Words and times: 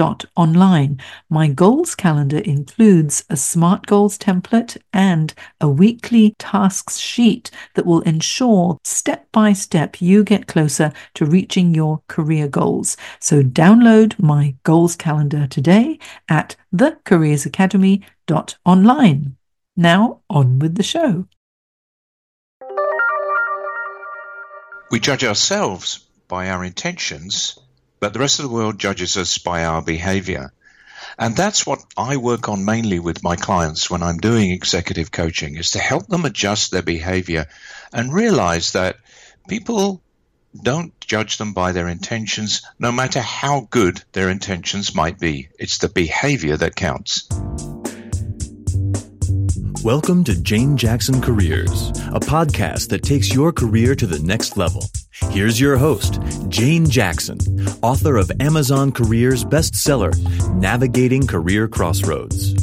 online. 0.00 0.98
My 1.28 1.48
goals 1.48 1.94
calendar 1.94 2.38
includes 2.38 3.24
a 3.30 3.36
SMART 3.36 3.86
goals 3.86 4.18
template 4.18 4.76
and 4.92 5.32
a 5.60 5.68
weekly 5.68 6.34
tasks 6.38 6.98
sheet 6.98 7.50
that 7.74 7.86
will 7.86 8.00
ensure 8.02 8.78
step 8.84 9.26
by 9.32 9.52
step 9.52 10.00
you 10.00 10.22
get 10.24 10.46
closer 10.46 10.92
to 11.14 11.26
reaching 11.26 11.74
your 11.74 12.02
career 12.08 12.48
goals. 12.48 12.96
So 13.20 13.42
download 13.42 14.18
my 14.18 14.54
goals 14.62 14.96
calendar 14.96 15.46
today 15.46 15.98
at 16.28 16.56
thecareersacademy.online. 16.74 19.36
Now 19.76 20.20
on 20.30 20.58
with 20.58 20.76
the 20.76 20.82
show. 20.82 21.26
We 24.90 25.00
judge 25.00 25.24
ourselves 25.24 26.06
by 26.28 26.48
our 26.48 26.64
intentions 26.64 27.58
but 27.98 28.12
the 28.12 28.18
rest 28.18 28.38
of 28.38 28.44
the 28.44 28.54
world 28.54 28.78
judges 28.78 29.16
us 29.16 29.38
by 29.38 29.64
our 29.64 29.82
behavior. 29.82 30.52
And 31.18 31.34
that's 31.34 31.66
what 31.66 31.82
I 31.96 32.18
work 32.18 32.48
on 32.48 32.64
mainly 32.64 32.98
with 32.98 33.22
my 33.22 33.36
clients 33.36 33.88
when 33.88 34.02
I'm 34.02 34.18
doing 34.18 34.50
executive 34.50 35.10
coaching 35.10 35.56
is 35.56 35.70
to 35.70 35.78
help 35.78 36.06
them 36.06 36.24
adjust 36.24 36.70
their 36.70 36.82
behavior 36.82 37.46
and 37.92 38.12
realize 38.12 38.72
that 38.72 38.96
people 39.48 40.02
don't 40.62 40.98
judge 41.00 41.38
them 41.38 41.54
by 41.54 41.72
their 41.72 41.88
intentions, 41.88 42.62
no 42.78 42.92
matter 42.92 43.20
how 43.20 43.66
good 43.70 44.02
their 44.12 44.28
intentions 44.28 44.94
might 44.94 45.18
be. 45.18 45.48
It's 45.58 45.78
the 45.78 45.88
behavior 45.88 46.56
that 46.56 46.76
counts. 46.76 47.28
Welcome 49.82 50.24
to 50.24 50.40
Jane 50.42 50.76
Jackson 50.76 51.20
Careers, 51.20 51.90
a 51.90 52.20
podcast 52.20 52.88
that 52.88 53.04
takes 53.04 53.32
your 53.32 53.52
career 53.52 53.94
to 53.94 54.06
the 54.06 54.18
next 54.18 54.56
level. 54.56 54.82
Here's 55.22 55.58
your 55.58 55.78
host, 55.78 56.20
Jane 56.48 56.88
Jackson, 56.88 57.38
author 57.82 58.18
of 58.18 58.30
Amazon 58.38 58.92
Careers 58.92 59.46
bestseller, 59.46 60.14
Navigating 60.54 61.26
Career 61.26 61.68
Crossroads. 61.68 62.54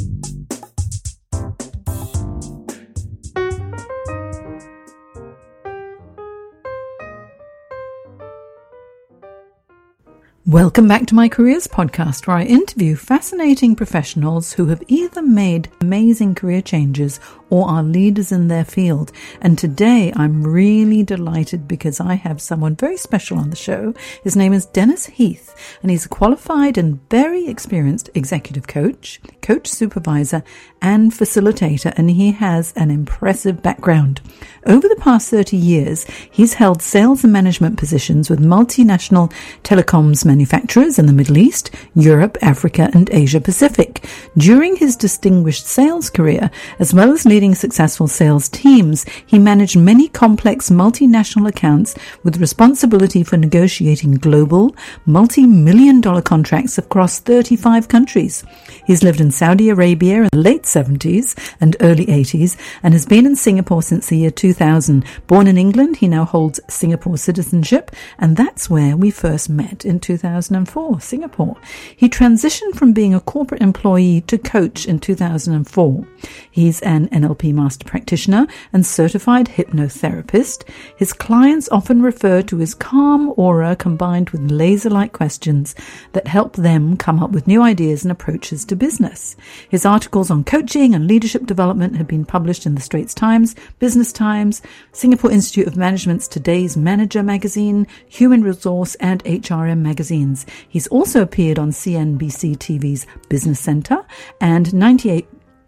Welcome 10.46 10.86
back 10.86 11.06
to 11.06 11.14
my 11.14 11.28
Careers 11.28 11.66
podcast, 11.66 12.28
where 12.28 12.36
I 12.36 12.44
interview 12.44 12.94
fascinating 12.94 13.74
professionals 13.74 14.52
who 14.52 14.66
have 14.66 14.82
either 14.86 15.22
made 15.22 15.70
amazing 15.80 16.36
career 16.36 16.62
changes 16.62 17.18
or 17.54 17.68
are 17.68 17.84
leaders 17.84 18.32
in 18.32 18.48
their 18.48 18.64
field. 18.64 19.12
And 19.40 19.56
today 19.56 20.12
I'm 20.16 20.42
really 20.42 21.04
delighted 21.04 21.68
because 21.68 22.00
I 22.00 22.14
have 22.14 22.42
someone 22.42 22.74
very 22.74 22.96
special 22.96 23.38
on 23.38 23.50
the 23.50 23.54
show. 23.56 23.94
His 24.24 24.34
name 24.34 24.52
is 24.52 24.66
Dennis 24.66 25.06
Heath, 25.06 25.54
and 25.80 25.88
he's 25.88 26.06
a 26.06 26.08
qualified 26.08 26.76
and 26.76 27.08
very 27.10 27.46
experienced 27.46 28.10
executive 28.12 28.66
coach, 28.66 29.20
coach 29.40 29.68
supervisor, 29.68 30.42
and 30.82 31.12
facilitator, 31.12 31.94
and 31.96 32.10
he 32.10 32.32
has 32.32 32.72
an 32.74 32.90
impressive 32.90 33.62
background. 33.62 34.20
Over 34.66 34.88
the 34.88 34.96
past 34.96 35.30
30 35.30 35.56
years, 35.56 36.04
he's 36.30 36.54
held 36.54 36.82
sales 36.82 37.22
and 37.22 37.32
management 37.32 37.78
positions 37.78 38.28
with 38.28 38.40
multinational 38.40 39.32
telecoms 39.62 40.24
manufacturers 40.24 40.98
in 40.98 41.06
the 41.06 41.12
Middle 41.12 41.38
East, 41.38 41.70
Europe, 41.94 42.36
Africa, 42.42 42.90
and 42.94 43.08
Asia 43.10 43.40
Pacific. 43.40 44.04
During 44.36 44.76
his 44.76 44.96
distinguished 44.96 45.66
sales 45.66 46.10
career, 46.10 46.50
as 46.78 46.92
well 46.92 47.12
as 47.12 47.24
leading 47.24 47.43
successful 47.52 48.06
sales 48.06 48.48
teams, 48.48 49.04
he 49.26 49.40
managed 49.40 49.76
many 49.76 50.06
complex 50.06 50.70
multinational 50.70 51.48
accounts 51.48 51.96
with 52.22 52.40
responsibility 52.40 53.24
for 53.24 53.36
negotiating 53.36 54.12
global, 54.14 54.76
multi-million 55.04 56.00
dollar 56.00 56.22
contracts 56.22 56.78
across 56.78 57.18
35 57.18 57.88
countries. 57.88 58.44
He's 58.86 59.02
lived 59.02 59.20
in 59.20 59.32
Saudi 59.32 59.68
Arabia 59.68 60.22
in 60.22 60.28
the 60.32 60.38
late 60.38 60.62
70s 60.62 61.34
and 61.60 61.76
early 61.80 62.06
80s 62.06 62.56
and 62.84 62.94
has 62.94 63.06
been 63.06 63.26
in 63.26 63.34
Singapore 63.34 63.82
since 63.82 64.06
the 64.06 64.18
year 64.18 64.30
2000. 64.30 65.04
Born 65.26 65.48
in 65.48 65.58
England, 65.58 65.96
he 65.96 66.06
now 66.06 66.24
holds 66.24 66.60
Singapore 66.68 67.18
citizenship, 67.18 67.90
and 68.18 68.36
that's 68.36 68.70
where 68.70 68.96
we 68.96 69.10
first 69.10 69.48
met 69.50 69.84
in 69.84 69.98
2004, 69.98 71.00
Singapore. 71.00 71.56
He 71.96 72.08
transitioned 72.08 72.76
from 72.76 72.92
being 72.92 73.14
a 73.14 73.20
corporate 73.20 73.62
employee 73.62 74.20
to 74.22 74.38
coach 74.38 74.86
in 74.86 74.98
2004. 75.00 76.06
He's 76.50 76.80
an 76.82 77.08
NLP 77.24 77.54
master 77.54 77.84
practitioner 77.84 78.46
and 78.72 78.84
certified 78.84 79.46
hypnotherapist. 79.46 80.68
His 80.96 81.12
clients 81.12 81.68
often 81.70 82.02
refer 82.02 82.42
to 82.42 82.58
his 82.58 82.74
calm 82.74 83.32
aura 83.36 83.76
combined 83.76 84.30
with 84.30 84.50
laser 84.50 84.90
like 84.90 85.12
questions 85.12 85.74
that 86.12 86.26
help 86.26 86.56
them 86.56 86.96
come 86.96 87.22
up 87.22 87.30
with 87.30 87.46
new 87.46 87.62
ideas 87.62 88.04
and 88.04 88.12
approaches 88.12 88.64
to 88.66 88.76
business. 88.76 89.36
His 89.68 89.86
articles 89.86 90.30
on 90.30 90.44
coaching 90.44 90.94
and 90.94 91.06
leadership 91.06 91.46
development 91.46 91.96
have 91.96 92.06
been 92.06 92.24
published 92.24 92.66
in 92.66 92.74
the 92.74 92.80
Straits 92.80 93.14
Times, 93.14 93.54
Business 93.78 94.12
Times, 94.12 94.62
Singapore 94.92 95.30
Institute 95.30 95.66
of 95.66 95.76
Management's 95.76 96.28
Today's 96.28 96.76
Manager 96.76 97.22
magazine, 97.22 97.86
Human 98.08 98.42
Resource, 98.42 98.94
and 98.96 99.24
HRM 99.24 99.78
magazines. 99.78 100.46
He's 100.68 100.86
also 100.88 101.22
appeared 101.22 101.58
on 101.58 101.70
CNBC 101.70 102.56
TV's 102.58 103.06
Business 103.28 103.60
Center 103.60 104.04
and 104.40 104.72
98 104.74 105.26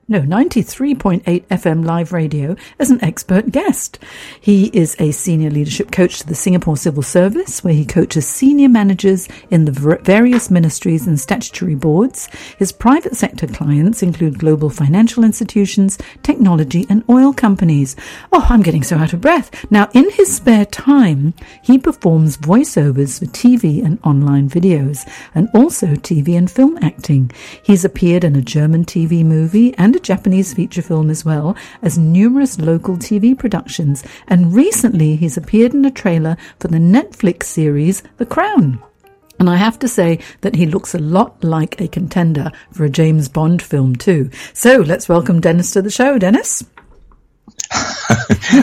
no, 0.08 0.20
93.8 0.20 1.24
FM 1.24 1.84
live 1.84 2.12
radio 2.12 2.54
as 2.78 2.92
an 2.92 3.02
expert 3.02 3.50
guest. 3.50 3.98
He 4.40 4.66
is 4.66 4.94
a 5.00 5.10
senior 5.10 5.50
leadership 5.50 5.90
coach 5.90 6.20
to 6.20 6.26
the 6.28 6.34
Singapore 6.36 6.76
Civil 6.76 7.02
Service, 7.02 7.64
where 7.64 7.74
he 7.74 7.84
coaches 7.84 8.24
senior 8.24 8.68
managers 8.68 9.28
in 9.50 9.64
the 9.64 9.98
various 10.04 10.48
ministries 10.48 11.08
and 11.08 11.18
statutory 11.18 11.74
boards. 11.74 12.28
His 12.56 12.70
private 12.70 13.16
sector 13.16 13.48
clients 13.48 14.00
include 14.00 14.38
global 14.38 14.70
financial 14.70 15.24
institutions, 15.24 15.98
technology, 16.22 16.86
and 16.88 17.02
oil 17.10 17.32
companies. 17.32 17.96
Oh, 18.32 18.46
I'm 18.48 18.62
getting 18.62 18.84
so 18.84 18.98
out 18.98 19.12
of 19.12 19.20
breath. 19.20 19.68
Now, 19.72 19.88
in 19.92 20.08
his 20.10 20.36
spare 20.36 20.66
time, 20.66 21.34
he 21.62 21.78
performs 21.78 22.36
voiceovers 22.36 23.18
for 23.18 23.24
TV 23.24 23.84
and 23.84 23.98
online 24.04 24.48
videos, 24.48 25.04
and 25.34 25.48
also 25.52 25.88
TV 25.96 26.38
and 26.38 26.48
film 26.48 26.78
acting. 26.80 27.32
He's 27.64 27.84
appeared 27.84 28.22
in 28.22 28.36
a 28.36 28.40
German 28.40 28.84
TV 28.84 29.24
movie 29.24 29.74
and 29.76 29.95
a 29.96 30.00
Japanese 30.00 30.54
feature 30.54 30.82
film 30.82 31.10
as 31.10 31.24
well 31.24 31.56
as 31.82 31.98
numerous 31.98 32.60
local 32.60 32.96
TV 32.96 33.36
productions, 33.36 34.04
and 34.28 34.54
recently 34.54 35.16
he's 35.16 35.36
appeared 35.36 35.74
in 35.74 35.84
a 35.84 35.90
trailer 35.90 36.36
for 36.60 36.68
the 36.68 36.78
Netflix 36.78 37.44
series 37.44 38.02
The 38.18 38.26
Crown. 38.26 38.80
And 39.38 39.50
I 39.50 39.56
have 39.56 39.78
to 39.80 39.88
say 39.88 40.20
that 40.42 40.54
he 40.54 40.66
looks 40.66 40.94
a 40.94 40.98
lot 40.98 41.42
like 41.42 41.80
a 41.80 41.88
contender 41.88 42.52
for 42.72 42.84
a 42.84 42.90
James 42.90 43.28
Bond 43.28 43.60
film 43.60 43.96
too. 43.96 44.30
So 44.52 44.76
let's 44.78 45.08
welcome 45.08 45.40
Dennis 45.40 45.72
to 45.72 45.82
the 45.82 45.90
show. 45.90 46.18
Dennis? 46.18 46.64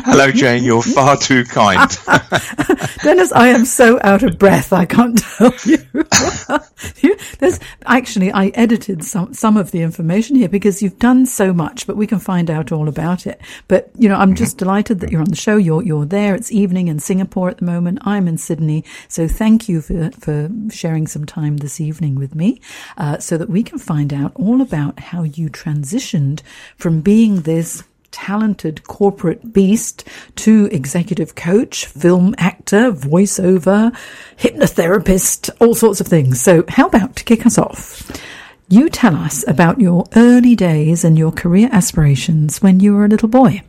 Hello, 0.06 0.31
Jane. 0.31 0.64
You're 0.64 0.81
far 0.81 1.18
too 1.18 1.44
kind. 1.46 1.90
Dennis, 3.03 3.31
I 3.34 3.50
am 3.50 3.66
so 3.66 4.00
out 4.03 4.24
of 4.24 4.40
breath. 4.40 4.72
I 4.72 4.86
can't 4.86 5.18
tell 5.18 5.53
you. 7.02 7.18
There's 7.40 7.59
actually 7.86 8.31
I 8.31 8.47
edited 8.47 9.03
some 9.03 9.34
some 9.34 9.58
of 9.58 9.72
the 9.72 9.81
information 9.81 10.36
here 10.36 10.47
because 10.47 10.81
you've 10.81 11.00
done 11.00 11.25
so 11.25 11.53
much, 11.53 11.86
but 11.86 11.97
we 11.97 12.08
can 12.08 12.19
find 12.19 12.50
out 12.50 12.72
all 12.72 12.88
about 12.88 13.28
it. 13.28 13.42
But 13.68 13.92
you 13.97 14.08
know, 14.08 14.16
I'm 14.16 14.30
mm-hmm. 14.30 14.36
just 14.36 14.58
delighted 14.58 15.02
that 15.02 15.12
you're 15.12 15.22
on 15.22 15.30
the 15.30 15.36
show. 15.36 15.58
You're 15.58 15.84
you're 15.84 16.06
there. 16.06 16.34
It's 16.34 16.52
evening 16.52 16.88
in 16.88 17.00
Singapore 17.00 17.50
at 17.50 17.58
the 17.58 17.66
moment. 17.66 18.00
I'm 18.03 18.28
in 18.28 18.38
Sydney, 18.38 18.86
so 19.08 19.28
thank 19.28 19.68
you 19.68 19.81
for 19.81 20.12
for 20.12 20.50
sharing 20.72 21.08
some 21.08 21.25
time 21.25 21.58
this 21.58 21.81
evening 21.81 22.16
with 22.16 22.36
me, 22.36 22.62
uh, 22.98 23.19
so 23.19 23.38
that 23.38 23.50
we 23.50 23.63
can 23.63 23.80
find 23.80 24.13
out 24.13 24.31
all 24.36 24.62
about 24.62 25.00
how 25.00 25.24
you 25.24 25.50
transitioned 25.50 26.42
from 26.78 27.01
being 27.01 27.42
this 27.42 27.83
talented 28.13 28.86
corporate 28.86 29.51
beast 29.51 30.07
to 30.38 30.69
executive 30.71 31.36
coach, 31.36 31.86
film 31.88 32.33
actor, 32.38 32.94
voiceover, 32.94 33.94
hypnotherapist, 34.38 35.50
all 35.60 35.75
sorts 35.75 36.00
of 36.00 36.07
things. 36.07 36.42
So, 36.42 36.63
how 36.69 36.88
about 36.88 37.18
to 37.18 37.25
kick 37.25 37.45
us 37.45 37.57
off? 37.57 38.10
You 38.69 38.88
tell 38.89 39.18
us 39.18 39.45
about 39.48 39.81
your 39.81 40.06
early 40.15 40.56
days 40.56 41.04
and 41.04 41.18
your 41.18 41.33
career 41.33 41.68
aspirations 41.71 42.62
when 42.62 42.80
you 42.80 42.95
were 42.95 43.06
a 43.06 43.10
little 43.10 43.27
boy. 43.27 43.62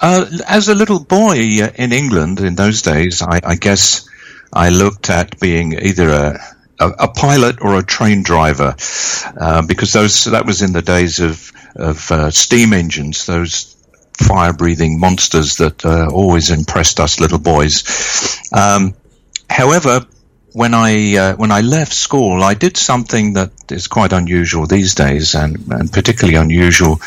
Uh, 0.00 0.26
as 0.48 0.68
a 0.68 0.74
little 0.74 0.98
boy 0.98 1.38
uh, 1.62 1.70
in 1.76 1.92
England 1.92 2.40
in 2.40 2.54
those 2.54 2.82
days, 2.82 3.22
I, 3.22 3.40
I 3.44 3.54
guess 3.56 4.08
I 4.52 4.70
looked 4.70 5.10
at 5.10 5.38
being 5.38 5.74
either 5.74 6.08
a 6.08 6.40
a, 6.80 6.88
a 6.88 7.08
pilot 7.08 7.60
or 7.60 7.78
a 7.78 7.82
train 7.82 8.22
driver, 8.22 8.74
uh, 9.38 9.62
because 9.62 9.92
those 9.92 10.24
that 10.24 10.46
was 10.46 10.62
in 10.62 10.72
the 10.72 10.82
days 10.82 11.20
of 11.20 11.52
of 11.76 12.10
uh, 12.10 12.30
steam 12.30 12.72
engines, 12.72 13.26
those 13.26 13.76
fire 14.14 14.52
breathing 14.52 14.98
monsters 14.98 15.56
that 15.56 15.84
uh, 15.84 16.08
always 16.12 16.50
impressed 16.50 17.00
us 17.00 17.20
little 17.20 17.38
boys. 17.38 17.84
Um, 18.52 18.94
however, 19.48 20.06
when 20.52 20.74
I 20.74 21.16
uh, 21.16 21.36
when 21.36 21.52
I 21.52 21.60
left 21.60 21.92
school, 21.92 22.42
I 22.42 22.54
did 22.54 22.76
something 22.76 23.34
that 23.34 23.52
is 23.70 23.86
quite 23.86 24.12
unusual 24.12 24.66
these 24.66 24.94
days, 24.94 25.34
and, 25.34 25.72
and 25.72 25.92
particularly 25.92 26.36
unusual 26.36 27.00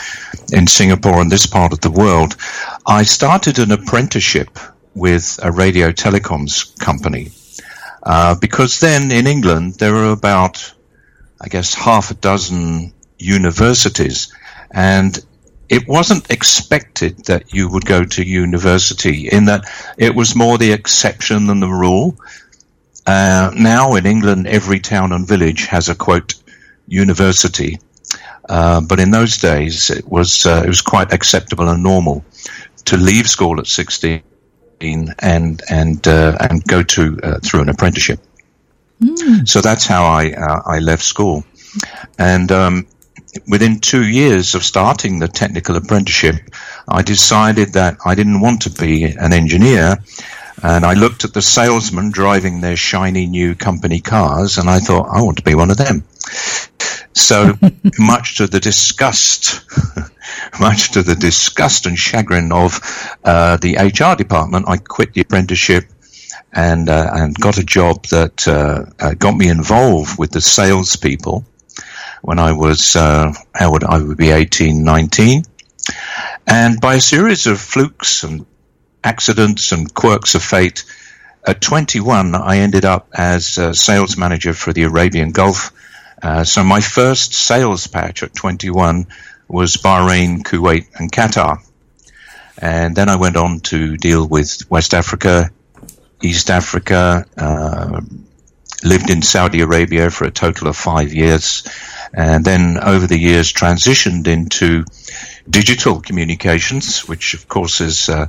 in 0.51 0.67
Singapore 0.67 1.19
and 1.21 1.31
this 1.31 1.45
part 1.45 1.73
of 1.73 1.81
the 1.81 1.91
world. 1.91 2.37
I 2.85 3.03
started 3.03 3.59
an 3.59 3.71
apprenticeship 3.71 4.59
with 4.95 5.39
a 5.41 5.51
radio 5.51 5.91
telecoms 5.91 6.77
company 6.79 7.31
uh, 8.03 8.35
because 8.35 8.79
then 8.79 9.11
in 9.11 9.27
England 9.27 9.75
there 9.75 9.95
are 9.95 10.11
about, 10.11 10.73
I 11.41 11.47
guess, 11.47 11.73
half 11.73 12.11
a 12.11 12.15
dozen 12.15 12.93
universities, 13.17 14.33
and 14.71 15.17
it 15.69 15.87
wasn't 15.87 16.29
expected 16.29 17.25
that 17.25 17.53
you 17.53 17.69
would 17.69 17.85
go 17.85 18.03
to 18.03 18.23
university. 18.23 19.29
In 19.29 19.45
that 19.45 19.63
it 19.97 20.13
was 20.13 20.35
more 20.35 20.57
the 20.57 20.73
exception 20.73 21.47
than 21.47 21.61
the 21.61 21.67
rule. 21.67 22.17
Uh, 23.05 23.51
now 23.55 23.95
in 23.95 24.05
England, 24.05 24.47
every 24.47 24.79
town 24.79 25.11
and 25.11 25.27
village 25.27 25.65
has 25.65 25.89
a 25.89 25.95
quote 25.95 26.35
university, 26.87 27.79
uh, 28.47 28.81
but 28.81 28.99
in 28.99 29.11
those 29.11 29.37
days 29.37 29.89
it 29.89 30.07
was 30.07 30.45
uh, 30.45 30.61
it 30.65 30.67
was 30.67 30.81
quite 30.81 31.13
acceptable 31.13 31.69
and 31.69 31.83
normal 31.83 32.23
to 32.85 32.97
leave 32.97 33.29
school 33.29 33.59
at 33.59 33.67
sixteen 33.67 34.23
and 34.83 35.61
and 35.69 36.07
uh, 36.07 36.37
and 36.39 36.63
go 36.65 36.83
to 36.83 37.19
uh, 37.23 37.39
through 37.39 37.61
an 37.61 37.69
apprenticeship. 37.69 38.19
Mm. 39.01 39.47
So 39.47 39.61
that's 39.61 39.85
how 39.85 40.05
I 40.05 40.33
uh, 40.33 40.61
I 40.65 40.79
left 40.79 41.03
school, 41.03 41.43
and 42.17 42.51
um, 42.51 42.87
within 43.47 43.79
two 43.79 44.05
years 44.05 44.55
of 44.55 44.63
starting 44.63 45.19
the 45.19 45.27
technical 45.27 45.75
apprenticeship, 45.75 46.35
I 46.87 47.01
decided 47.01 47.73
that 47.73 47.97
I 48.05 48.15
didn't 48.15 48.41
want 48.41 48.63
to 48.63 48.69
be 48.69 49.03
an 49.05 49.33
engineer. 49.33 49.97
And 50.61 50.85
I 50.85 50.93
looked 50.93 51.25
at 51.25 51.33
the 51.33 51.41
salesmen 51.41 52.11
driving 52.11 52.61
their 52.61 52.77
shiny 52.77 53.25
new 53.25 53.53
company 53.53 53.99
cars, 53.99 54.57
and 54.57 54.69
I 54.69 54.79
thought, 54.79 55.09
I 55.09 55.21
want 55.21 55.37
to 55.37 55.43
be 55.43 55.55
one 55.55 55.71
of 55.71 55.77
them. 55.77 56.03
So, 57.13 57.57
much 57.99 58.37
to 58.37 58.47
the 58.47 58.59
disgust, 58.59 59.61
much 60.59 60.91
to 60.91 61.03
the 61.03 61.15
disgust 61.15 61.85
and 61.85 61.97
chagrin 61.97 62.51
of 62.51 62.79
uh, 63.23 63.57
the 63.57 63.75
HR 63.75 64.15
department, 64.15 64.67
I 64.67 64.77
quit 64.77 65.13
the 65.13 65.21
apprenticeship 65.21 65.85
and 66.51 66.89
uh, 66.89 67.09
and 67.13 67.35
got 67.35 67.57
a 67.57 67.63
job 67.63 68.05
that 68.07 68.47
uh, 68.47 68.85
uh 68.99 69.13
got 69.15 69.35
me 69.35 69.49
involved 69.49 70.19
with 70.19 70.31
the 70.31 70.41
salespeople 70.41 71.45
when 72.21 72.39
I 72.39 72.53
was 72.53 72.95
uh, 72.95 73.33
how 73.53 73.71
would 73.71 73.83
I 73.83 73.97
would 74.01 74.17
be 74.17 74.29
18, 74.29 74.83
19. 74.83 75.43
And 76.47 76.79
by 76.79 76.95
a 76.95 77.01
series 77.01 77.47
of 77.47 77.59
flukes 77.59 78.23
and 78.23 78.45
accidents 79.03 79.71
and 79.71 79.93
quirks 79.93 80.35
of 80.35 80.43
fate, 80.43 80.85
at 81.45 81.59
21, 81.59 82.35
I 82.35 82.59
ended 82.59 82.85
up 82.85 83.09
as 83.13 83.59
sales 83.77 84.17
manager 84.17 84.53
for 84.53 84.71
the 84.71 84.83
Arabian 84.83 85.31
Gulf. 85.31 85.71
Uh, 86.23 86.45
so 86.45 86.63
my 86.63 86.79
first 86.79 87.33
sales 87.33 87.85
patch 87.87 88.23
at 88.23 88.33
21 88.33 89.07
was 89.49 89.75
Bahrain, 89.75 90.41
Kuwait, 90.41 90.87
and 90.95 91.11
Qatar. 91.11 91.57
And 92.57 92.95
then 92.95 93.09
I 93.09 93.17
went 93.17 93.35
on 93.35 93.59
to 93.71 93.97
deal 93.97 94.25
with 94.25 94.69
West 94.69 94.93
Africa, 94.93 95.51
East 96.21 96.49
Africa, 96.49 97.25
uh, 97.35 97.99
lived 98.85 99.09
in 99.09 99.21
Saudi 99.21 99.59
Arabia 99.61 100.09
for 100.09 100.23
a 100.23 100.31
total 100.31 100.69
of 100.69 100.77
five 100.77 101.13
years, 101.13 101.67
and 102.13 102.45
then 102.45 102.79
over 102.81 103.05
the 103.05 103.17
years 103.17 103.51
transitioned 103.51 104.27
into 104.27 104.85
digital 105.49 105.99
communications, 105.99 107.01
which 107.01 107.33
of 107.33 107.49
course 107.49 107.81
is 107.81 108.07
uh, 108.07 108.27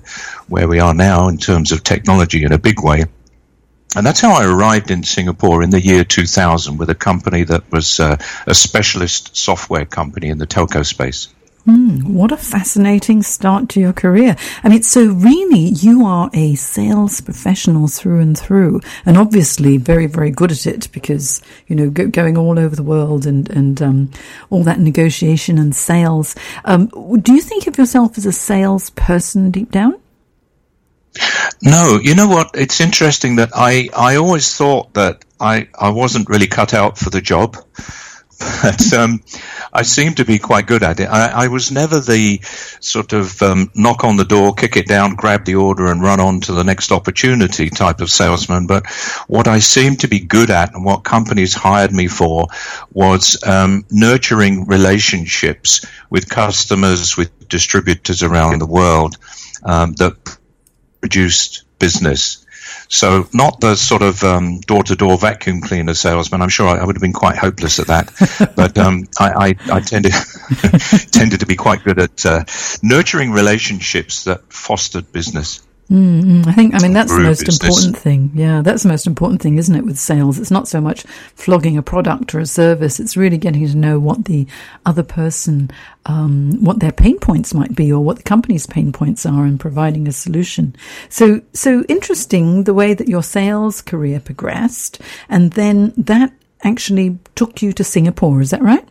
where 0.49 0.67
we 0.67 0.81
are 0.81 0.95
now 0.95 1.29
in 1.29 1.39
terms 1.39 1.71
of 1.71 1.85
technology 1.85 2.43
in 2.45 2.53
a 2.53 2.59
big 2.59 2.83
way. 2.83 3.05
And 3.97 4.05
that's 4.05 4.21
how 4.21 4.33
I 4.33 4.45
arrived 4.45 4.91
in 4.91 5.05
Singapore 5.05 5.63
in 5.63 5.71
the 5.71 5.81
year 5.81 6.05
2000 6.05 6.79
with 6.79 6.91
a 6.91 6.95
company 6.95 7.45
that 7.45 7.71
was 7.71 8.01
uh, 8.01 8.17
a 8.47 8.55
specialist 8.55 9.37
software 9.37 9.85
company 9.85 10.29
in 10.29 10.39
the 10.39 10.47
telco 10.47 10.85
space. 10.85 11.29
Mm, 11.67 12.05
what 12.05 12.31
a 12.31 12.37
fascinating 12.37 13.23
start 13.23 13.71
to 13.71 13.81
your 13.81 13.95
career. 13.95 14.37
I 14.63 14.69
mean, 14.69 14.83
so 14.83 15.07
really, 15.07 15.71
you 15.71 16.05
are 16.05 16.29
a 16.35 16.57
sales 16.57 17.23
professional 17.23 17.89
through 17.89 18.21
and 18.21 18.39
through, 18.39 18.83
and 19.07 19.17
obviously 19.17 19.79
very, 19.79 20.07
very 20.07 20.31
good 20.31 20.53
at 20.53 20.67
it 20.67 20.89
because, 20.93 21.41
you 21.67 21.75
know, 21.75 21.89
go, 21.89 22.07
going 22.09 22.37
all 22.37 22.59
over 22.59 22.77
the 22.77 22.83
world 22.83 23.25
and, 23.25 23.49
and 23.49 23.81
um, 23.81 24.11
all 24.51 24.63
that 24.65 24.79
negotiation 24.79 25.57
and 25.57 25.75
sales. 25.75 26.35
Um, 26.67 26.89
do 27.23 27.33
you 27.33 27.41
think 27.41 27.67
of 27.67 27.79
yourself 27.79 28.19
as 28.19 28.27
a 28.27 28.33
salesperson 28.33 29.51
deep 29.51 29.71
down? 29.71 29.99
No, 31.63 31.99
you 32.03 32.15
know 32.15 32.29
what? 32.29 32.51
It's 32.55 32.81
interesting 32.81 33.37
that 33.37 33.51
I, 33.55 33.89
I 33.97 34.17
always 34.17 34.55
thought 34.55 34.95
that 34.95 35.25
I, 35.41 35.69
I 35.79 35.91
wasn't 35.91 36.29
really 36.29 36.47
cut 36.47 36.75
out 36.75 36.99
for 36.99 37.11
the 37.11 37.21
job, 37.21 37.57
but 38.63 38.93
um, 38.93 39.23
I 39.73 39.83
seem 39.83 40.15
to 40.15 40.25
be 40.25 40.39
quite 40.39 40.67
good 40.67 40.83
at 40.83 41.01
it. 41.01 41.09
I, 41.09 41.45
I 41.45 41.49
was 41.49 41.71
never 41.71 42.01
the 42.01 42.41
sort 42.81 43.13
of 43.13 43.41
um, 43.43 43.71
knock 43.75 44.05
on 44.05 44.17
the 44.17 44.25
door, 44.25 44.55
kick 44.55 44.77
it 44.77 44.87
down, 44.87 45.15
grab 45.15 45.45
the 45.45 45.55
order, 45.55 45.87
and 45.87 46.03
run 46.03 46.21
on 46.21 46.41
to 46.43 46.53
the 46.53 46.65
next 46.65 46.93
opportunity 46.93 47.71
type 47.71 48.01
of 48.01 48.11
salesman. 48.11 48.67
But 48.67 48.87
what 49.27 49.49
I 49.49 49.61
seemed 49.61 50.01
to 50.01 50.09
be 50.09 50.21
good 50.21 50.51
at 50.51 50.75
and 50.75 50.85
what 50.85 51.05
companies 51.05 51.55
hired 51.55 51.93
me 51.93 52.09
for 52.09 52.49
was 52.93 53.43
um, 53.45 53.85
nurturing 53.91 54.67
relationships 54.67 55.87
with 56.11 56.29
customers, 56.29 57.17
with 57.17 57.49
distributors 57.49 58.23
around 58.23 58.61
the 58.61 58.67
world 58.67 59.17
um, 59.65 59.93
that 59.95 60.39
produced 61.05 61.65
business. 61.79 62.47
So 62.89 63.29
not 63.35 63.61
the 63.61 63.77
sort 63.77 64.01
of 64.01 64.21
door 64.67 64.83
to 64.85 64.97
door 64.97 65.19
vacuum 65.19 65.61
cleaner 65.61 65.93
salesman. 65.93 66.41
I'm 66.41 66.49
sure 66.49 66.67
I, 66.67 66.79
I, 66.79 66.85
would 66.85 66.97
have 66.97 67.03
been 67.03 67.13
quite 67.13 67.37
hopeless 67.37 67.79
at 67.79 67.89
that, 67.89 68.53
but 68.57 68.79
um, 68.79 69.07
I, 69.21 69.29
I, 69.29 69.77
I, 69.77 69.81
tended 69.81 70.13
tended 71.13 71.41
to 71.41 71.47
be 71.47 71.57
quite 71.57 71.85
good 71.85 71.99
at 71.99 72.25
uh, 72.25 72.45
nurturing 72.83 73.33
relationships 73.33 74.25
that 74.25 74.51
fostered 74.51 75.13
business. 75.13 75.64
Mm-hmm. 75.91 76.49
I 76.49 76.53
think, 76.53 76.75
I 76.75 76.79
mean, 76.79 76.95
that's 76.95 77.13
the 77.13 77.21
most 77.21 77.45
business. 77.45 77.61
important 77.61 77.99
thing. 77.99 78.31
Yeah, 78.35 78.63
that's 78.63 78.85
the 78.85 78.89
most 78.89 79.07
important 79.07 79.43
thing, 79.43 79.59
isn't 79.59 79.75
it, 79.75 79.85
with 79.85 79.99
sales? 79.99 80.39
It's 80.39 80.51
not 80.51 80.67
so 80.67 80.81
much 80.81 81.03
flogging 81.35 81.77
a 81.77 81.83
product 81.83 82.35
or 82.35 82.41
a 82.41 82.47
service, 82.47 82.99
it's 82.99 83.17
really 83.17 83.37
getting 83.37 83.67
to 83.67 83.77
know 83.77 83.99
what 83.99 84.25
the 84.25 84.47
other 84.87 85.03
person, 85.03 85.71
um, 86.07 86.65
what 86.65 86.81
their 86.81 86.93
pain 86.93 87.19
points 87.19 87.53
might 87.53 87.75
be 87.75 87.93
or 87.93 88.03
what 88.03 88.17
the 88.17 88.23
company's 88.23 88.67
pain 88.67 88.93
points 88.93 89.27
are 89.27 89.45
and 89.45 89.61
providing 89.61 90.09
a 90.09 90.13
solution. 90.13 90.75
So, 91.11 91.43
so 91.53 91.85
interesting 91.89 92.65
the 92.65 92.75
way 92.75 92.95
that 92.95 93.09
your 93.09 93.23
sales 93.23 93.83
career 93.83 94.21
progressed 94.21 95.01
and 95.29 95.53
then 95.53 95.93
that 95.99 96.33
actually 96.63 97.19
took 97.35 97.61
you 97.61 97.73
to 97.75 97.85
Singapore, 97.85 98.41
is 98.41 98.51
that 98.51 98.63
right? 98.63 98.89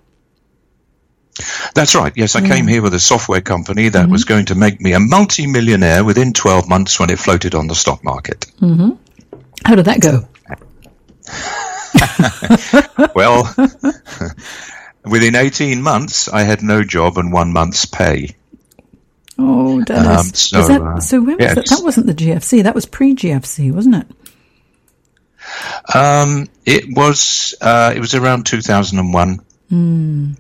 That's 1.73 1.95
right. 1.95 2.13
Yes, 2.15 2.35
I 2.35 2.41
mm. 2.41 2.47
came 2.47 2.67
here 2.67 2.81
with 2.81 2.93
a 2.93 2.99
software 2.99 3.41
company 3.41 3.89
that 3.89 4.03
mm-hmm. 4.03 4.11
was 4.11 4.25
going 4.25 4.45
to 4.45 4.55
make 4.55 4.79
me 4.79 4.93
a 4.93 4.99
multi-millionaire 4.99 6.03
within 6.03 6.33
12 6.33 6.69
months 6.69 6.99
when 6.99 7.09
it 7.09 7.19
floated 7.19 7.55
on 7.55 7.67
the 7.67 7.75
stock 7.75 8.03
market. 8.03 8.41
Mm-hmm. 8.61 8.91
How 9.65 9.75
did 9.75 9.85
that 9.85 10.01
go? 10.01 10.27
well, 13.15 13.53
within 15.05 15.35
18 15.35 15.81
months, 15.81 16.29
I 16.29 16.43
had 16.43 16.61
no 16.61 16.83
job 16.83 17.17
and 17.17 17.33
one 17.33 17.51
month's 17.51 17.85
pay. 17.85 18.35
Oh, 19.39 19.81
Dennis. 19.83 20.07
Um, 20.07 20.33
so, 20.33 20.67
that, 20.67 20.81
uh, 20.81 20.99
so 20.99 21.21
when 21.21 21.37
was 21.37 21.55
that? 21.55 21.65
That 21.69 21.83
wasn't 21.83 22.05
the 22.07 22.13
GFC. 22.13 22.63
That 22.63 22.75
was 22.75 22.85
pre-GFC, 22.85 23.71
wasn't 23.71 23.95
it? 23.95 24.07
Um, 25.95 26.47
it 26.65 26.85
was. 26.95 27.55
Uh, 27.59 27.93
it 27.95 27.99
was 27.99 28.13
around 28.13 28.45
2001. 28.45 29.39
Mm, 29.73 30.35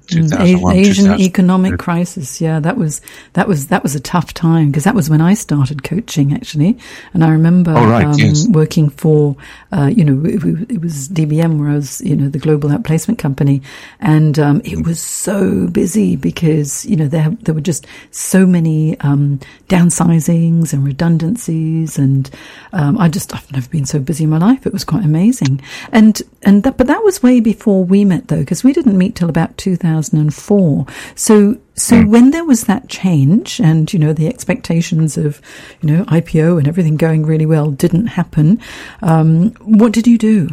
Asian 0.75 1.19
economic 1.19 1.79
crisis. 1.79 2.39
Yeah, 2.39 2.59
that 2.59 2.77
was 2.77 3.01
that 3.33 3.47
was 3.47 3.67
that 3.67 3.81
was 3.81 3.95
a 3.95 3.99
tough 3.99 4.31
time 4.31 4.67
because 4.67 4.83
that 4.83 4.93
was 4.93 5.09
when 5.09 5.21
I 5.21 5.33
started 5.33 5.81
coaching 5.81 6.35
actually, 6.35 6.77
and 7.15 7.23
I 7.23 7.29
remember 7.29 7.71
oh, 7.71 7.87
right, 7.87 8.05
um, 8.05 8.13
yes. 8.19 8.47
working 8.49 8.89
for 8.89 9.35
uh, 9.71 9.87
you 9.87 10.05
know 10.05 10.23
it, 10.23 10.69
it, 10.69 10.81
was 10.81 11.09
DBM 11.09 11.57
where 11.57 11.69
I 11.69 11.75
was 11.75 11.99
you 12.01 12.15
know 12.15 12.29
the 12.29 12.37
global 12.37 12.69
outplacement 12.69 13.17
company, 13.17 13.63
and 13.99 14.37
um, 14.37 14.57
it 14.57 14.77
mm. 14.77 14.85
was 14.85 15.01
so 15.01 15.67
busy 15.67 16.15
because 16.15 16.85
you 16.85 16.95
know 16.95 17.07
there 17.07 17.31
there 17.41 17.55
were 17.55 17.61
just 17.61 17.87
so 18.11 18.45
many 18.45 18.99
um, 18.99 19.39
downsizings 19.67 20.73
and 20.73 20.85
redundancies, 20.85 21.97
and 21.97 22.29
um, 22.71 22.99
I 22.99 23.09
just 23.09 23.33
I've 23.33 23.51
never 23.51 23.67
been 23.69 23.85
so 23.85 23.97
busy 23.97 24.25
in 24.25 24.29
my 24.29 24.37
life. 24.37 24.67
It 24.67 24.73
was 24.73 24.83
quite 24.83 25.05
amazing, 25.05 25.59
and 25.91 26.21
and 26.43 26.61
that, 26.63 26.77
but 26.77 26.85
that 26.85 27.03
was 27.03 27.23
way 27.23 27.39
before 27.39 27.83
we 27.83 28.05
met 28.05 28.27
though 28.27 28.41
because 28.41 28.63
we 28.63 28.73
didn't 28.73 28.95
meet 28.95 29.15
till 29.23 29.29
about 29.29 29.57
2004. 29.57 30.85
So, 31.15 31.57
so 31.75 31.95
mm. 31.95 32.09
when 32.09 32.31
there 32.31 32.43
was 32.43 32.65
that 32.65 32.89
change 32.89 33.61
and, 33.61 33.91
you 33.93 33.97
know, 33.97 34.11
the 34.11 34.27
expectations 34.27 35.17
of, 35.17 35.41
you 35.81 35.89
know, 35.89 36.03
IPO 36.05 36.57
and 36.57 36.67
everything 36.67 36.97
going 36.97 37.25
really 37.25 37.45
well 37.45 37.71
didn't 37.71 38.07
happen, 38.07 38.59
um, 39.01 39.51
what 39.61 39.93
did 39.93 40.07
you 40.07 40.17
do? 40.17 40.49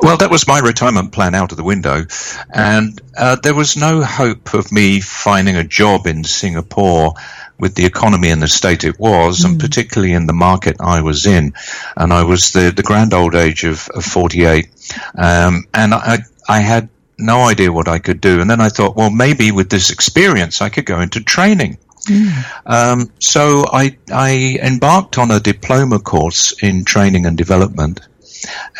Well, 0.00 0.18
that 0.18 0.30
was 0.30 0.46
my 0.46 0.58
retirement 0.58 1.12
plan 1.12 1.34
out 1.34 1.50
of 1.50 1.56
the 1.56 1.64
window, 1.64 2.04
and 2.52 3.00
uh, 3.16 3.36
there 3.42 3.54
was 3.54 3.78
no 3.78 4.02
hope 4.02 4.52
of 4.52 4.70
me 4.70 5.00
finding 5.00 5.56
a 5.56 5.64
job 5.64 6.06
in 6.06 6.22
Singapore 6.22 7.14
with 7.58 7.74
the 7.74 7.86
economy 7.86 8.28
in 8.28 8.40
the 8.40 8.48
state 8.48 8.84
it 8.84 9.00
was, 9.00 9.40
mm. 9.40 9.46
and 9.46 9.60
particularly 9.60 10.12
in 10.12 10.26
the 10.26 10.34
market 10.34 10.76
I 10.80 11.00
was 11.00 11.24
in. 11.24 11.54
And 11.96 12.12
I 12.12 12.24
was 12.24 12.52
the, 12.52 12.70
the 12.70 12.82
grand 12.82 13.14
old 13.14 13.34
age 13.34 13.64
of, 13.64 13.88
of 13.94 14.04
48, 14.04 14.68
um, 15.16 15.64
and 15.72 15.94
I, 15.94 15.98
I 15.98 16.18
had 16.60 16.88
no 17.18 17.42
idea 17.42 17.72
what 17.72 17.88
I 17.88 17.98
could 17.98 18.20
do. 18.20 18.40
And 18.40 18.50
then 18.50 18.60
I 18.60 18.68
thought, 18.68 18.96
well, 18.96 19.10
maybe 19.10 19.52
with 19.52 19.70
this 19.70 19.90
experience, 19.90 20.60
I 20.60 20.68
could 20.68 20.86
go 20.86 21.00
into 21.00 21.22
training. 21.22 21.78
Mm. 22.04 22.44
Um, 22.66 23.12
so 23.18 23.64
I, 23.72 23.96
I 24.12 24.58
embarked 24.62 25.18
on 25.18 25.30
a 25.30 25.40
diploma 25.40 25.98
course 25.98 26.52
in 26.62 26.84
training 26.84 27.26
and 27.26 27.36
development 27.36 28.00